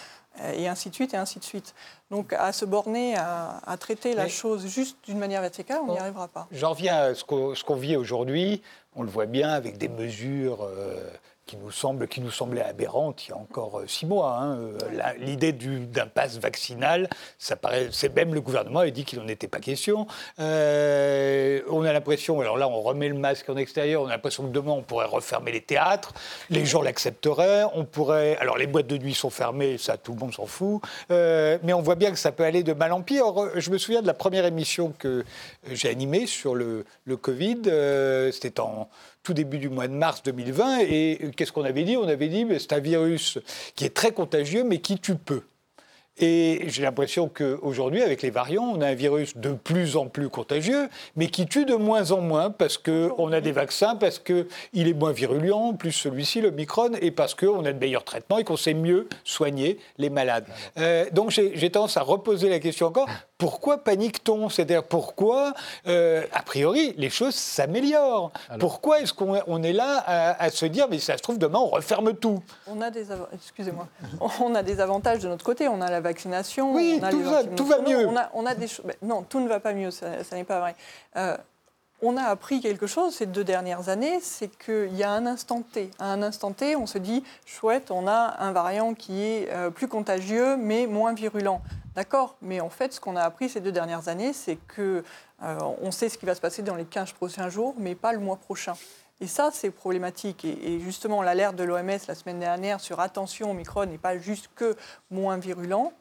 [0.54, 1.76] et ainsi de suite, et ainsi de suite.
[2.12, 6.28] Donc à se borner à, traiter la chose juste d'une manière verticale, on n'y arrivera
[6.28, 6.48] pas.
[6.52, 8.62] J'en reviens à ce qu'on vit aujourd'hui.
[8.96, 11.10] On le voit bien avec des mesures euh,
[11.50, 14.38] qui nous, semble, qui nous semblait aberrante il y a encore euh, six mois.
[14.40, 14.60] Hein.
[14.60, 14.78] Euh,
[15.18, 19.48] l'idée d'un pass vaccinal, ça paraît, c'est même le gouvernement a dit qu'il n'en était
[19.48, 20.06] pas question.
[20.40, 24.44] Euh, on a l'impression, alors là on remet le masque en extérieur, on a l'impression
[24.44, 26.14] que demain on pourrait refermer les théâtres,
[26.52, 30.20] les gens l'accepteraient, on pourrait, alors les boîtes de nuit sont fermées, ça tout le
[30.20, 33.26] monde s'en fout, mais on voit bien que ça peut aller de mal en pire.
[33.56, 35.26] Je me souviens de la première émission que
[35.72, 37.62] j'ai animée sur le, le Covid,
[38.32, 38.88] c'était en
[39.24, 40.80] tout début du mois de mars 2020.
[40.82, 41.96] Et qu'est-ce qu'on avait dit?
[41.96, 43.40] On avait dit, c'est un virus
[43.76, 45.44] qui est très contagieux, mais qui tue peu.
[46.22, 50.28] Et j'ai l'impression qu'aujourd'hui, avec les variants, on a un virus de plus en plus
[50.28, 54.46] contagieux, mais qui tue de moins en moins parce qu'on a des vaccins, parce qu'il
[54.74, 58.44] est moins virulent, plus celui-ci, le Micron, et parce qu'on a de meilleurs traitements et
[58.44, 60.46] qu'on sait mieux soigner les malades.
[60.78, 63.08] Euh, donc j'ai tendance à reposer la question encore,
[63.40, 64.50] pourquoi panique-t-on?
[64.50, 65.54] C'est-à-dire pourquoi,
[65.88, 70.04] euh, a priori, les choses s'améliorent Pourquoi est-ce qu'on est là
[70.38, 72.44] à, se dire, mais ça se trouve, demain, on referme tout?
[72.68, 73.88] On a des, excusez-moi,
[74.42, 75.70] on a des avantages de notre côté.
[75.70, 76.74] On a la vaccination.
[76.76, 78.08] Oui, tout, va, tout va mieux.
[78.34, 78.86] On a, des choses.
[79.02, 79.90] Non, tout ne va pas mieux.
[79.90, 80.76] Ça, n'est pas vrai.
[81.16, 81.38] Euh,
[82.02, 85.62] on a appris quelque chose ces deux dernières années, c'est qu'il y a un instant
[85.62, 85.92] T.
[86.00, 89.70] À un instant T, on se dit, chouette, on a un variant qui est euh,
[89.70, 91.62] plus contagieux, mais moins virulent.
[92.00, 95.04] D'accord, mais en fait, ce qu'on a appris ces deux dernières années, c'est que
[95.44, 98.14] euh, on sait ce qui va se passer dans les 15 prochains jours, mais pas
[98.14, 98.76] le mois prochain.
[99.20, 100.46] Et ça, c'est problématique.
[100.46, 104.78] Et, justement, l'alerte de l'OMS la semaine dernière sur attention, Omicron n'est pas juste que
[105.12, 105.92] moins virulent,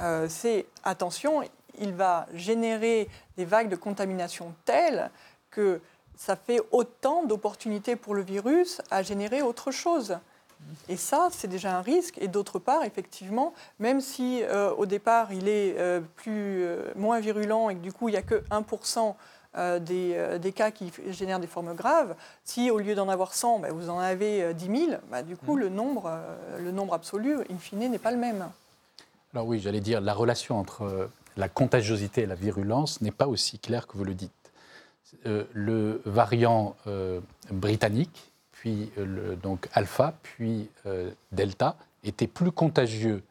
[0.00, 1.42] euh, c'est attention,
[1.78, 5.10] il va générer des vagues de contamination telles
[5.50, 5.82] que
[6.16, 10.16] ça fait autant d'opportunités pour le virus à générer autre chose.
[10.88, 12.18] Et ça, c'est déjà un risque.
[12.18, 17.20] Et d'autre part, effectivement, même si euh, au départ, il est euh, plus, euh, moins
[17.20, 19.14] virulent et que du coup, il n'y a que 1%
[19.78, 23.68] des, des, cas qui génèrent des formes graves, si au lieu d'en avoir 100, bah,
[23.70, 25.60] vous en avez 10 000, bah, du coup, mmh.
[25.60, 26.18] le, nombre,
[26.58, 28.48] le nombre absolu, in fine, n'est pas le même.
[29.32, 33.60] Alors oui, j'allais dire, la relation entre la contagiosité et la virulence n'est pas aussi
[33.60, 34.32] claire que vous le dites.
[35.24, 36.74] le variant
[37.52, 38.33] britannique,
[38.64, 43.22] puis euh, donc alpha, puis euh, delta, étaient plus contagieux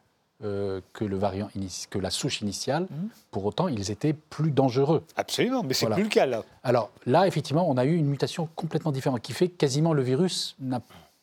[0.44, 1.48] euh, que, le variant
[1.90, 2.86] que la souche initiale.
[2.88, 3.08] Mhm.
[3.32, 5.02] Pour autant, ils étaient plus dangereux.
[5.16, 6.44] Absolument, mais c'est plus le cas là.
[6.62, 10.02] Alors là, effectivement, on a eu une mutation complètement différente qui fait que quasiment le
[10.02, 10.80] virus n'a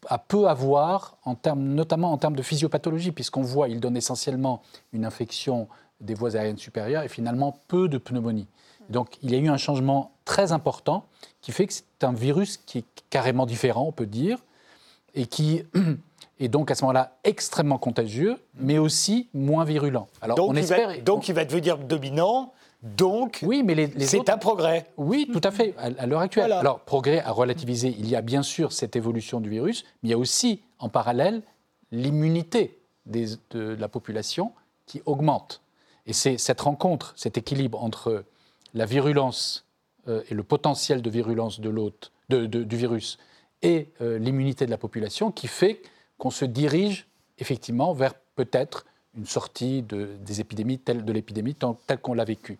[0.09, 3.95] a peu à voir, en termes, notamment en termes de physiopathologie, puisqu'on voit, il donne
[3.95, 5.67] essentiellement une infection
[6.01, 8.47] des voies aériennes supérieures et finalement peu de pneumonie.
[8.89, 11.03] Donc il y a eu un changement très important
[11.41, 14.37] qui fait que c'est un virus qui est carrément différent, on peut dire,
[15.13, 15.63] et qui
[16.39, 20.07] est donc à ce moment-là extrêmement contagieux, mais aussi moins virulent.
[20.21, 22.53] Alors, donc, on il espère, va, donc il va devenir dominant.
[22.81, 24.87] Donc, oui, mais les, c'est un progrès.
[24.95, 26.53] Oui, tout à fait, à, l'heure actuelle.
[26.53, 30.11] Alors, progrès à relativiser, il y a bien sûr cette évolution du virus, mais il
[30.11, 31.41] y a aussi, en parallèle,
[31.91, 34.53] l'immunité de la population
[34.85, 35.61] qui augmente.
[36.07, 38.23] Et c'est cette rencontre, cet équilibre entre
[38.73, 39.65] la virulence
[40.29, 43.17] et le potentiel de virulence de l'hôte, du virus
[43.61, 45.81] et euh, l'immunité de la population qui fait
[46.17, 47.07] qu'on se dirige
[47.37, 48.85] effectivement vers peut-être
[49.17, 51.55] une sortie de, des épidémies telle, de l'épidémie
[51.85, 52.59] telle qu'on l'a vécue.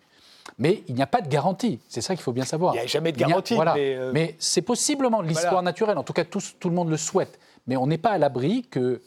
[0.58, 2.74] Mais il n'y a pas de garantie, c'est ça qu'il faut bien savoir.
[2.74, 3.56] Il n'y a jamais de garantie.
[3.56, 6.96] mais, euh, mais c'est possiblement l'histoire naturelle, en tout cas tout, tout le monde le
[6.96, 7.38] souhaite.
[7.66, 9.00] Mais on n'est pas à l'abri que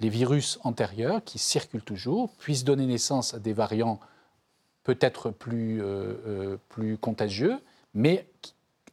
[0.00, 4.00] les virus antérieurs, qui circulent toujours, puissent donner naissance à des variants
[4.84, 7.58] peut-être plus, euh, euh, plus contagieux,
[7.94, 8.26] mais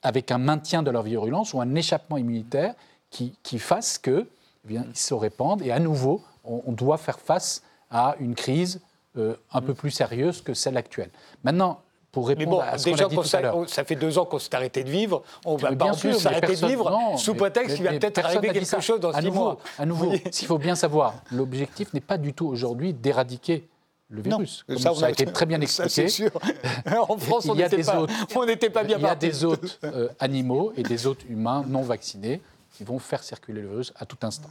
[0.04, 2.74] avec un maintien de leur virulence ou un échappement immunitaire
[3.10, 4.28] qui, qui fasse que
[4.66, 8.36] eh bien, ils se répandent et à nouveau, on, on doit faire face à une
[8.36, 8.80] crise
[9.18, 11.10] euh, un peu plus sérieuse que celle actuelle.
[11.44, 11.82] Maintenant,
[12.12, 13.70] pour Mais répondre bon, à ce qu'on déjà, a dit qu'on tout à s'a- l'heure.
[13.70, 15.24] ça fait deux ans qu'on s'est arrêté de vivre.
[15.46, 18.20] On va pas bien en plus s'arrêter de vivre non, sous prétexte qu'il va peut-être
[18.26, 18.80] arriver quelque ça.
[18.80, 19.58] chose dans à six nouveau, mois.
[19.78, 20.22] À nouveau, Oui.
[20.22, 23.68] qu'il faut bien savoir, l'objectif n'est pas du tout aujourd'hui d'éradiquer
[24.10, 24.64] le Non, virus.
[24.68, 26.08] Comme ça, a été très bien expliqué.
[26.08, 26.32] sûr.
[27.10, 28.06] en France, on n'était pas,
[28.46, 31.82] n'était pas bien Il y a des hôtes euh, animaux et des hôtes humains non
[31.82, 32.42] vaccinés
[32.72, 34.50] qui vont faire circuler le virus à tout instant.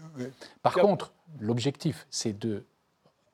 [0.63, 2.65] Par contre, l'objectif, c'est de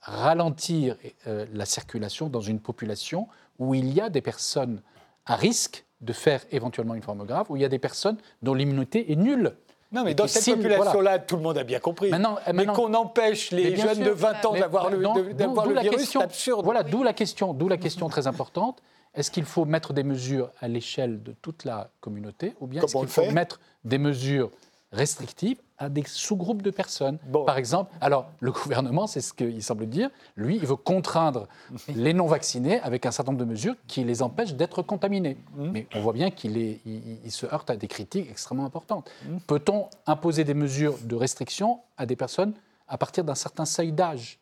[0.03, 0.97] ralentir
[1.27, 4.83] euh, la circulation dans une population où il y a des personnes
[5.25, 8.55] à risque de faire éventuellement une forme grave, où il y a des personnes dont
[8.55, 9.57] l'immunité est nulle.
[9.93, 11.19] Non, mais dans cette population-là, voilà.
[11.19, 12.11] tout le monde a bien compris.
[12.11, 14.05] Maintenant- mais maintenant- qu'on empêche les jeunes sûr.
[14.07, 16.65] de 20 ans Mais- d'avoir le, de- d'avoir virus, question- c'est absurde.
[16.65, 18.79] Voilà, d'où la question, d'où la question très importante.
[19.15, 22.97] Est-ce qu'il faut mettre des mesures à l'échelle de toute la communauté ou bien est-ce
[22.97, 24.51] qu'il faut mettre des mesures
[24.93, 27.45] restrictives à des sous-groupes de personnes Bon.
[27.45, 31.49] Par exemple, alors le gouvernement, c'est ce qu'il semble dire, lui, il veut contraindre
[31.95, 35.37] les non-vaccinés avec un certain nombre de mesures qui les empêchent d'être contaminés.
[35.57, 35.71] Mmh.
[35.73, 39.11] Mais on voit bien qu'il est, il, il se heurte à des critiques extrêmement importantes.
[39.25, 39.39] Mmh.
[39.49, 42.55] Peut-on imposer des mesures de restriction à des personnes
[42.87, 44.39] à partir d'un certain seuil d'âge?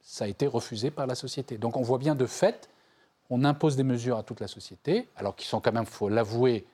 [0.00, 1.58] Ça a été refusé par la société.
[1.58, 2.70] Donc on voit bien de fait,
[3.28, 6.64] on impose des mesures à toute la société, alors qui sont quand même, faut l'avouer,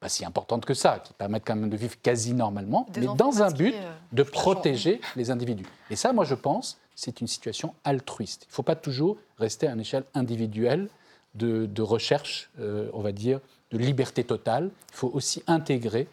[0.00, 3.06] pas si importantes que ça, qui permettent quand même de vivre quasi normalement, Des mais
[3.16, 5.66] dans un but euh, de protéger les individus.
[5.90, 8.44] Et ça, moi je pense, c'est une situation altruiste.
[8.44, 10.88] Il ne faut pas toujours rester à une échelle individuelle
[11.34, 13.40] de, de recherche, euh, on va dire,
[13.70, 14.70] de liberté totale.
[14.90, 16.06] Il faut aussi intégrer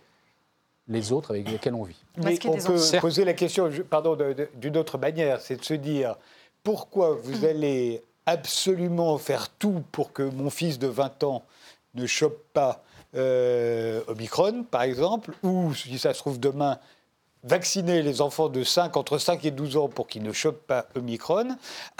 [0.88, 2.04] les autres avec lesquels on vit.
[2.18, 4.18] Mais on peut poser la question, pardon,
[4.56, 6.16] d'une autre manière, c'est de se dire
[6.64, 11.44] pourquoi vous allez absolument faire tout pour que mon fils de 20 ans
[11.96, 12.84] ne chope pas
[13.16, 16.78] euh, Omicron, par exemple, ou si ça se trouve demain,
[17.48, 20.88] vacciner les enfants de 5, entre 5 et 12 ans pour qu'ils ne chopent pas
[20.96, 21.50] Omicron,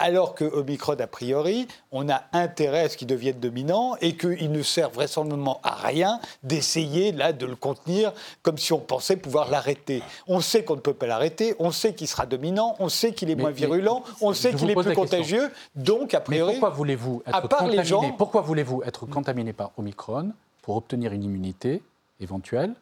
[0.00, 4.50] alors que Omicron, a priori, on a intérêt à ce qu'il devienne dominant et qu'il
[4.50, 8.12] ne sert vraisemblablement à rien d'essayer là de le contenir
[8.42, 10.02] comme si on pensait pouvoir l'arrêter.
[10.26, 13.30] On sait qu'on ne peut pas l'arrêter, on sait qu'il sera dominant, on sait qu'il
[13.30, 15.00] est Mais- moins mais virulent, on sait qu'il est plus question.
[15.02, 16.52] contagieux, donc a Mais priori...
[16.54, 20.32] pourquoi voulez-vous être Pourquoi voulez-vous être contaminé par Omicron
[20.66, 21.80] pour obtenir une immunité
[22.18, 22.74] éventuelle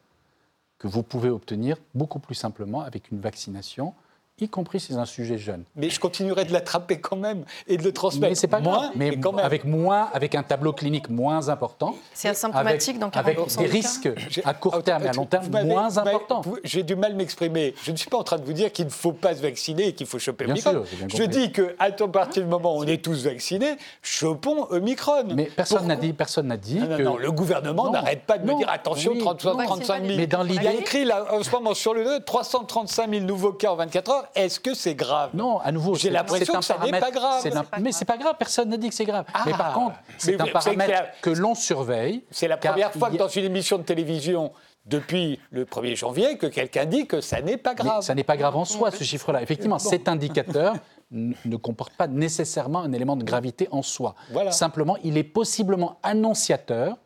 [0.78, 3.92] que vous pouvez obtenir beaucoup plus simplement avec une vaccination,
[4.40, 7.76] y compris si c'est un sujet jeune Mais je continuerai de l'attraper quand même et
[7.76, 8.30] de le transmettre.
[8.30, 8.90] mais c'est pas moins, grave.
[8.96, 9.44] Mais quand même.
[9.44, 11.94] avec moins, avec un tableau clinique moins important.
[12.14, 14.10] C'est asymptomatique avec, 40% avec des risques
[14.44, 16.42] à court terme et à long terme moins importants.
[16.64, 17.74] J'ai du mal à m'exprimer.
[17.84, 19.88] Je ne suis pas en train de vous dire qu'il ne faut pas se vacciner
[19.88, 20.84] et qu'il faut choper Bien Omicron.
[20.84, 25.24] sûr, bien Je dis qu'à partir du moment où on est tous vaccinés, chopons Omicron.
[25.34, 28.38] Mais personne n'a dit, personne n'a dit Non, non, que non, le gouvernement n'arrête pas
[28.38, 29.64] de me dire attention, oui, 35, non.
[29.64, 30.16] 35 000.
[30.16, 33.24] Mais dans Il y a écrit là, en ce moment sur le 2, 335 000
[33.24, 34.23] nouveaux cas en 24 heures.
[34.34, 35.30] Est-ce que c'est grave?
[35.34, 37.42] Non, à nouveau, J'ai c'est- l'impression que ça n'est pas grave.
[37.44, 37.92] mais grave.
[37.92, 39.24] c'est pas grave, personne n'a dit que c'est grave.
[39.46, 39.58] mais Ah.
[39.58, 42.24] par contre, c'est Mais un paramètre a- que l'on surveille.
[42.30, 44.52] C'est la première fois que a- dans une émission de télévision,
[44.86, 48.02] depuis le 1er janvier, que quelqu'un dit que ça n'est pas Mais grave.
[48.02, 49.40] ça n'est pas grave en soi, ce chiffre-là.
[49.42, 50.74] Effectivement, cet indicateur
[51.10, 54.14] ne comporte pas nécessairement un élément de gravité en soi.
[54.30, 54.50] Voilà.
[54.52, 56.96] Simplement, il est possiblement annonciateur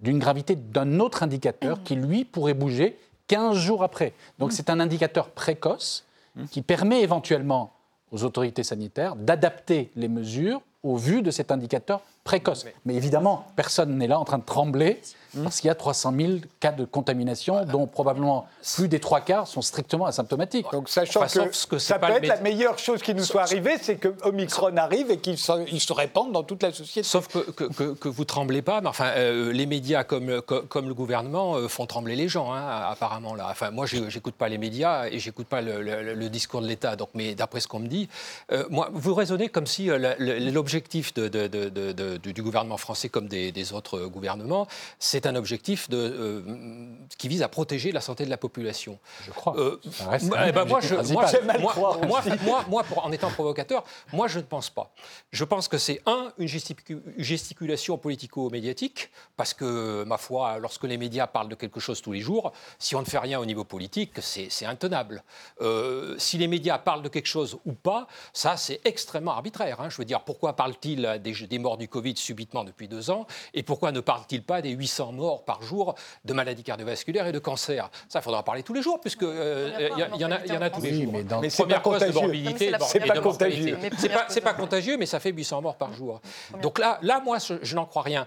[0.00, 4.14] d'une gravité d'un autre indicateur qui, lui, pourrait bouger 15 jours après.
[4.38, 6.04] Donc c'est un indicateur précoce
[6.50, 7.72] qui permet éventuellement
[8.10, 12.66] aux autorités sanitaires d'adapter les mesures au vu de cet indicateur précoce.
[12.84, 15.00] Mais évidemment, personne n'est là en train de trembler
[15.44, 19.46] parce qu'il y a 300 000 cas de contamination, dont probablement plus des trois quarts
[19.46, 20.66] sont strictement asymptomatiques.
[20.72, 23.96] Donc, sachant Enfin, que, ça peut être la meilleure chose qui nous soit arrivée, c'est
[23.96, 27.06] que Omicron arrive et qu'il se, il se répande dans toute la société.
[27.06, 30.94] Sauf que, que, que, vous tremblez pas, mais enfin, euh, les médias comme, comme, le
[30.94, 33.34] gouvernement euh, font trembler les gens, hein, apparemment.
[33.34, 33.48] Là.
[33.50, 36.66] Enfin, moi, je j'écoute pas les médias et j'écoute pas le, le- le discours de
[36.66, 36.96] l'État.
[36.96, 38.08] Donc, mais d'après ce qu'on me dit,
[38.50, 42.76] euh, moi, vous raisonnez comme si l'objectif de, de- de- de- de- du du gouvernement
[42.76, 44.66] français, comme des, des autres gouvernements,
[44.98, 46.42] c'est un objectif de, euh,
[47.18, 48.98] qui vise à protéger la santé de la population.
[49.24, 49.56] Je crois.
[49.58, 51.26] Euh, Ça reste moi, un eh ben, moi, je, moi,
[51.58, 52.30] moi, moi, aussi.
[52.44, 54.92] moi, moi, pour- en étant provocateur, moi, je ne pense pas.
[55.32, 60.96] Je pense que c'est, un, une gesticu- gesticulation politico-médiatique, parce que, ma foi, lorsque les
[60.96, 63.64] médias parlent de quelque chose tous les jours, si on ne fait rien au niveau
[63.64, 65.22] politique, c'est, c'est intenable.
[65.60, 69.80] Euh, si les médias parlent de quelque chose ou pas, ça, c'est extrêmement arbitraire.
[69.80, 69.88] hein.
[69.90, 73.62] Je veux dire, pourquoi parle-t-il des, des morts du Covid subitement depuis deux ans Et
[73.62, 75.94] pourquoi ne parle-t-il pas des 800 morts par jour
[76.24, 77.90] de maladies cardiovasculaires et de cancer?
[78.08, 80.70] Ça, il faudra parler tous les jours, puisque il y, en a, y en a
[80.70, 81.12] tous les jours.
[81.12, 81.40] Mais, dans...
[81.40, 82.44] mais c'est pas contagieux.
[82.58, 83.78] C'est pas contagieux.
[84.28, 86.20] C'est pas, contagieux, mais ça fait 800 morts par jour.
[86.62, 88.26] Donc là, là moi, je, n'en crois rien.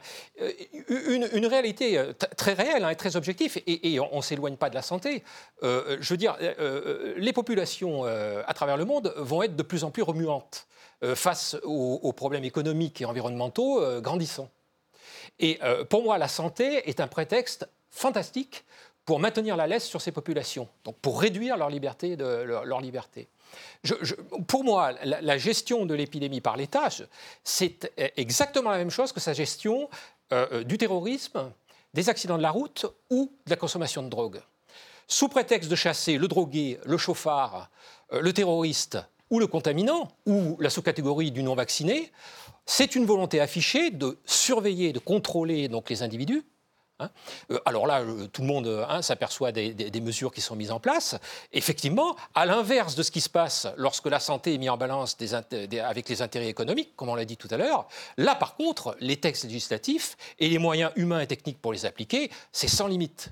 [0.88, 2.02] Une, une réalité
[2.38, 5.24] très réelle hein, et très objective, et, on ne s'éloigne pas de la santé.
[5.62, 6.38] je veux dire,
[7.18, 10.68] les populations à travers le monde vont être de plus en plus remuantes.
[11.04, 14.49] Euh, face aux, problèmes économiques et environnementaux euh, grandissants.
[15.39, 18.64] Et euh, pour moi, la santé est un prétexte fantastique
[19.04, 22.16] pour maintenir la laisse sur ces populations, donc pour réduire leur liberté.
[22.16, 23.28] De, leur, liberté.
[24.45, 26.89] pour moi, la, gestion de l'épidémie par l'État,
[27.43, 29.89] c'est exactement la même chose que sa gestion
[30.66, 31.52] du terrorisme,
[31.95, 34.39] des accidents de la route ou de la consommation de drogue.
[35.08, 37.72] Sous prétexte de chasser le drogué, le chauffard,
[38.12, 38.99] le terroriste
[39.32, 42.12] ou le contaminant, ou la sous-catégorie du non-vacciné,
[42.66, 46.44] c'est une volonté affichée de surveiller, de contrôler donc, les individus.
[47.00, 47.10] Hein.
[47.52, 50.80] Euh, alors là, euh, tout le monde hein, s'aperçoit des, mesures qui sont mises en
[50.80, 51.16] place.
[51.52, 55.18] Effectivement, à l'inverse de ce qui se passe lorsque la santé est mise en balance
[55.84, 59.18] avec les intérêts économiques, comme on l'a dit tout à l'heure, là par contre, les
[59.18, 63.32] textes législatifs et les moyens humains et techniques pour les appliquer, c'est sans limite.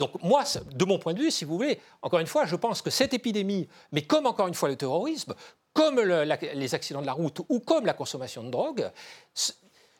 [0.00, 2.80] Donc moi, de mon point de vue, si vous voulez, encore une fois, je pense
[2.80, 5.34] que cette épidémie, mais comme encore une fois le terrorisme,
[5.74, 8.90] comme les accidents de la route ou comme la consommation de drogue,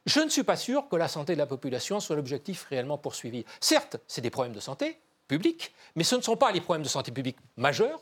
[0.07, 3.45] je ne suis pas sûr que la santé de la population soit l'objectif réellement poursuivi.
[3.61, 4.99] Certes, c'est des problèmes de santé
[5.29, 8.01] publique, mais ce ne sont pas les problèmes de santé publique majeurs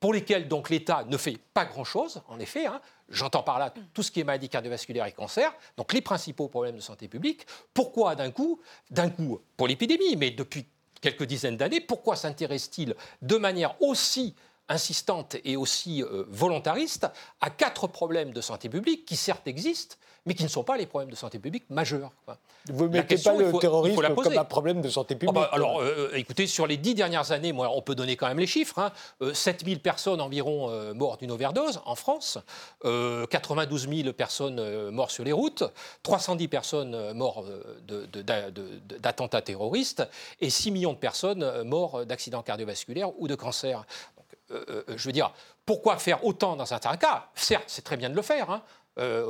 [0.00, 2.66] pour lesquels donc l'État ne fait pas grand-chose, en effet.
[2.66, 2.80] Hein.
[3.08, 6.76] J'entends par là tout ce qui est maladie cardiovasculaire et cancer, donc les principaux problèmes
[6.76, 7.46] de santé publique.
[7.72, 8.60] Pourquoi d'un coup
[8.90, 10.66] D'un coup pour l'épidémie, mais depuis
[11.00, 14.34] quelques dizaines d'années, pourquoi s'intéresse-t-il de manière aussi
[14.68, 17.06] insistante et aussi euh, volontariste
[17.40, 19.96] à quatre problèmes de santé publique qui certes existent,
[20.26, 22.12] mais qui ne sont pas les problèmes de santé publique majeurs.
[22.70, 25.80] Vous ne mettez pas le terrorisme comme un problème de santé publique ah bah, Alors,
[25.80, 28.78] euh, écoutez, sur les dix dernières années, moi, on peut donner quand même les chiffres.
[28.78, 28.92] Hein,
[29.32, 32.38] 7000 euh, personnes environ euh, mortes d'une overdose en France,
[32.82, 35.64] 92 000 personnes mortes sur les routes,
[36.02, 37.46] 310 personnes mortes
[39.00, 40.06] d'attentats terroristes
[40.40, 43.86] et 6 millions de personnes mortes d'accidents cardiovasculaires ou de cancer.
[44.50, 45.32] Je veux dire,
[45.66, 47.28] pourquoi faire autant dans certains cas?
[47.34, 48.50] Certes, c'est très bien de le faire.
[48.50, 48.77] Hein, euh,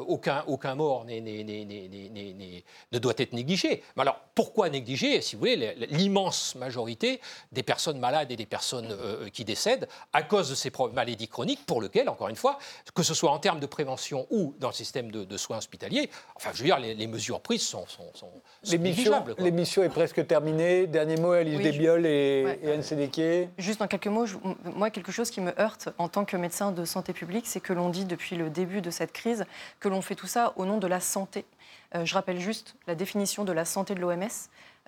[0.07, 3.83] aucun, aucun mort ne doit être négligé.
[3.97, 7.21] Mais alors, pourquoi négliger, si vous voulez, l'immense majorité
[7.53, 11.65] des personnes malades et des personnes euh, qui décèdent à cause de ces maladies chroniques
[11.67, 12.59] pour lesquelles, encore une fois,
[12.95, 16.51] que ce soit en termes de prévention ou dans le système de, soins hospitaliers, enfin,
[16.53, 18.31] je veux dire, les, mesures prises sont, sont, sont,
[19.39, 20.87] L'émission est presque terminée.
[20.87, 23.51] Dernier mot, Alice oui, Desbioles et, Anne Sédéquier.
[23.59, 24.27] Juste en quelques mots,
[24.75, 27.73] moi, quelque chose qui me heurte en tant que médecin de santé publique, c'est que
[27.73, 29.45] l'on dit depuis le début de cette crise
[29.81, 31.45] que l'on fait tout ça au nom de la santé.
[31.95, 34.29] Euh, je rappelle juste la définition de la santé de l'OMS.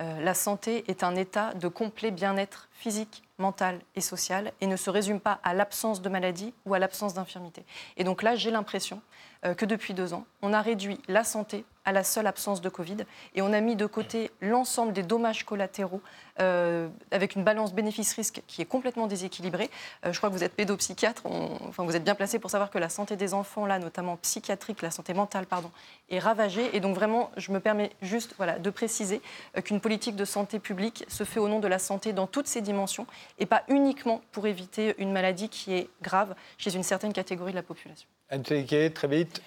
[0.01, 4.77] Euh, la santé est un état de complet bien-être physique, mental et social et ne
[4.77, 7.65] se résume pas à l'absence de maladie ou à l'absence d'infirmité.
[7.97, 9.03] Et donc là, j'ai l'impression
[9.45, 12.69] euh, que depuis deux ans, on a réduit la santé à la seule absence de
[12.69, 12.99] Covid
[13.35, 16.01] et on a mis de côté l'ensemble des dommages collatéraux
[16.41, 19.69] euh, avec une balance bénéfice-risque qui est complètement déséquilibrée.
[20.07, 22.79] Euh, je crois que vous êtes pédopsychiatre, enfin vous êtes bien placé pour savoir que
[22.79, 25.71] la santé des enfants, là notamment psychiatrique, la santé mentale, pardon,
[26.11, 26.75] est ravagée.
[26.75, 29.21] Et donc vraiment, je me permets juste voilà, de préciser
[29.65, 32.61] qu'une politique de santé publique se fait au nom de la santé dans toutes ses
[32.61, 33.07] dimensions
[33.41, 37.57] et pas uniquement pour éviter une maladie qui est grave chez une certaine catégorie de
[37.57, 38.09] la population.
[38.29, 39.43] Anne très vite.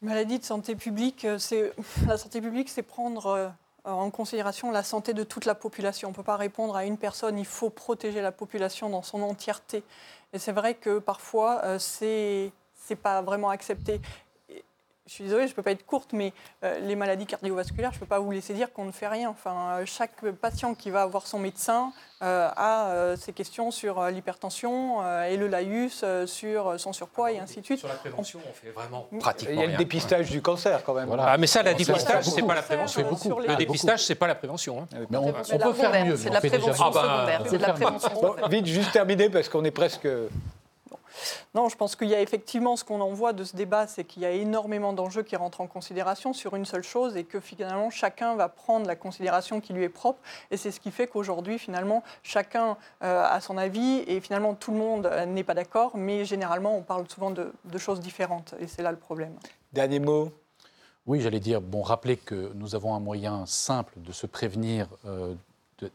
[0.00, 1.72] Maladie de santé publique, euh, c'est
[2.06, 3.48] la santé publique, c'est prendre euh,
[3.84, 6.08] en considération la santé de toute la population.
[6.08, 9.22] On ne peut pas répondre à une personne, il faut protéger la population dans son
[9.22, 9.82] entièreté.
[10.32, 14.00] Et c'est vrai que parfois, euh, c'est c'est pas vraiment accepté
[15.08, 17.96] je suis désolée, je ne peux pas être courte, mais euh, les maladies cardiovasculaires, je
[17.96, 19.30] ne peux pas vous laisser dire qu'on ne fait rien.
[19.30, 21.92] Enfin, euh, chaque patient qui va voir son médecin
[22.22, 27.64] euh, a ses questions sur l'hypertension et le laïus, sur son surpoids et ainsi de
[27.64, 27.78] suite.
[27.78, 30.94] Sur la prévention, on, fait vraiment pratiquement Il y a le dépistage du cancer quand
[30.94, 31.08] même.
[31.18, 33.08] Ah, mais ça, le dépistage, ce n'est pas la prévention.
[33.38, 34.82] Le dépistage, ce n'est pas la prévention.
[34.82, 34.98] Hein.
[35.10, 36.16] Mais on, peut faire mieux.
[36.16, 37.42] C'est de la prévention secondaire.
[37.46, 38.36] C'est de la prévention.
[38.50, 40.08] Vite, juste terminer parce qu'on est presque
[41.54, 44.04] non, je pense qu'il y a effectivement ce qu'on en voit de ce débat, c'est
[44.04, 47.40] qu'il y a énormément d'enjeux qui rentrent en considération sur une seule chose et que
[47.40, 50.20] finalement chacun va prendre la considération qui lui est propre.
[50.50, 54.72] Et c'est ce qui fait qu'aujourd'hui, finalement, chacun euh, a son avis et finalement tout
[54.72, 58.66] le monde euh, n'est pas d'accord, mais généralement on parle souvent de, choses différentes et
[58.66, 59.34] c'est là le problème.
[59.72, 60.32] Dernier mot
[61.06, 65.34] oui, j'allais dire, bon, rappeler que nous avons un moyen simple de se prévenir euh,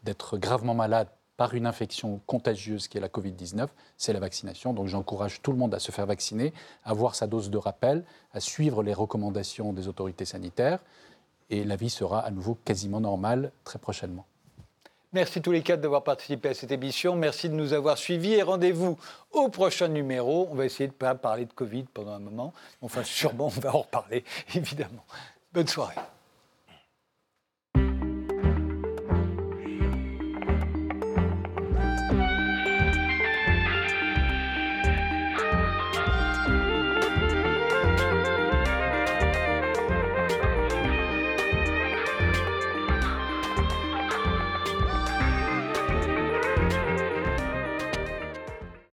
[0.01, 1.07] d'être gravement malade
[1.37, 3.67] par une infection contagieuse qui est la Covid-19,
[3.97, 4.73] c'est la vaccination.
[4.73, 6.53] Donc j'encourage tout le monde à se faire vacciner,
[6.83, 8.03] à avoir sa dose de rappel,
[8.33, 10.79] à suivre les recommandations des autorités sanitaires.
[11.49, 14.25] Et la vie sera à nouveau quasiment normale très prochainement.
[15.13, 17.15] Merci tous les quatre d'avoir participé à cette émission.
[17.15, 18.97] Merci de nous avoir suivis et rendez-vous
[19.31, 20.47] au prochain numéro.
[20.49, 22.51] On va essayer de ne pas parler de Covid pendant un moment.
[22.81, 24.23] Enfin, sûrement, on va en reparler,
[24.55, 25.05] évidemment.
[25.53, 25.93] Bonne soirée.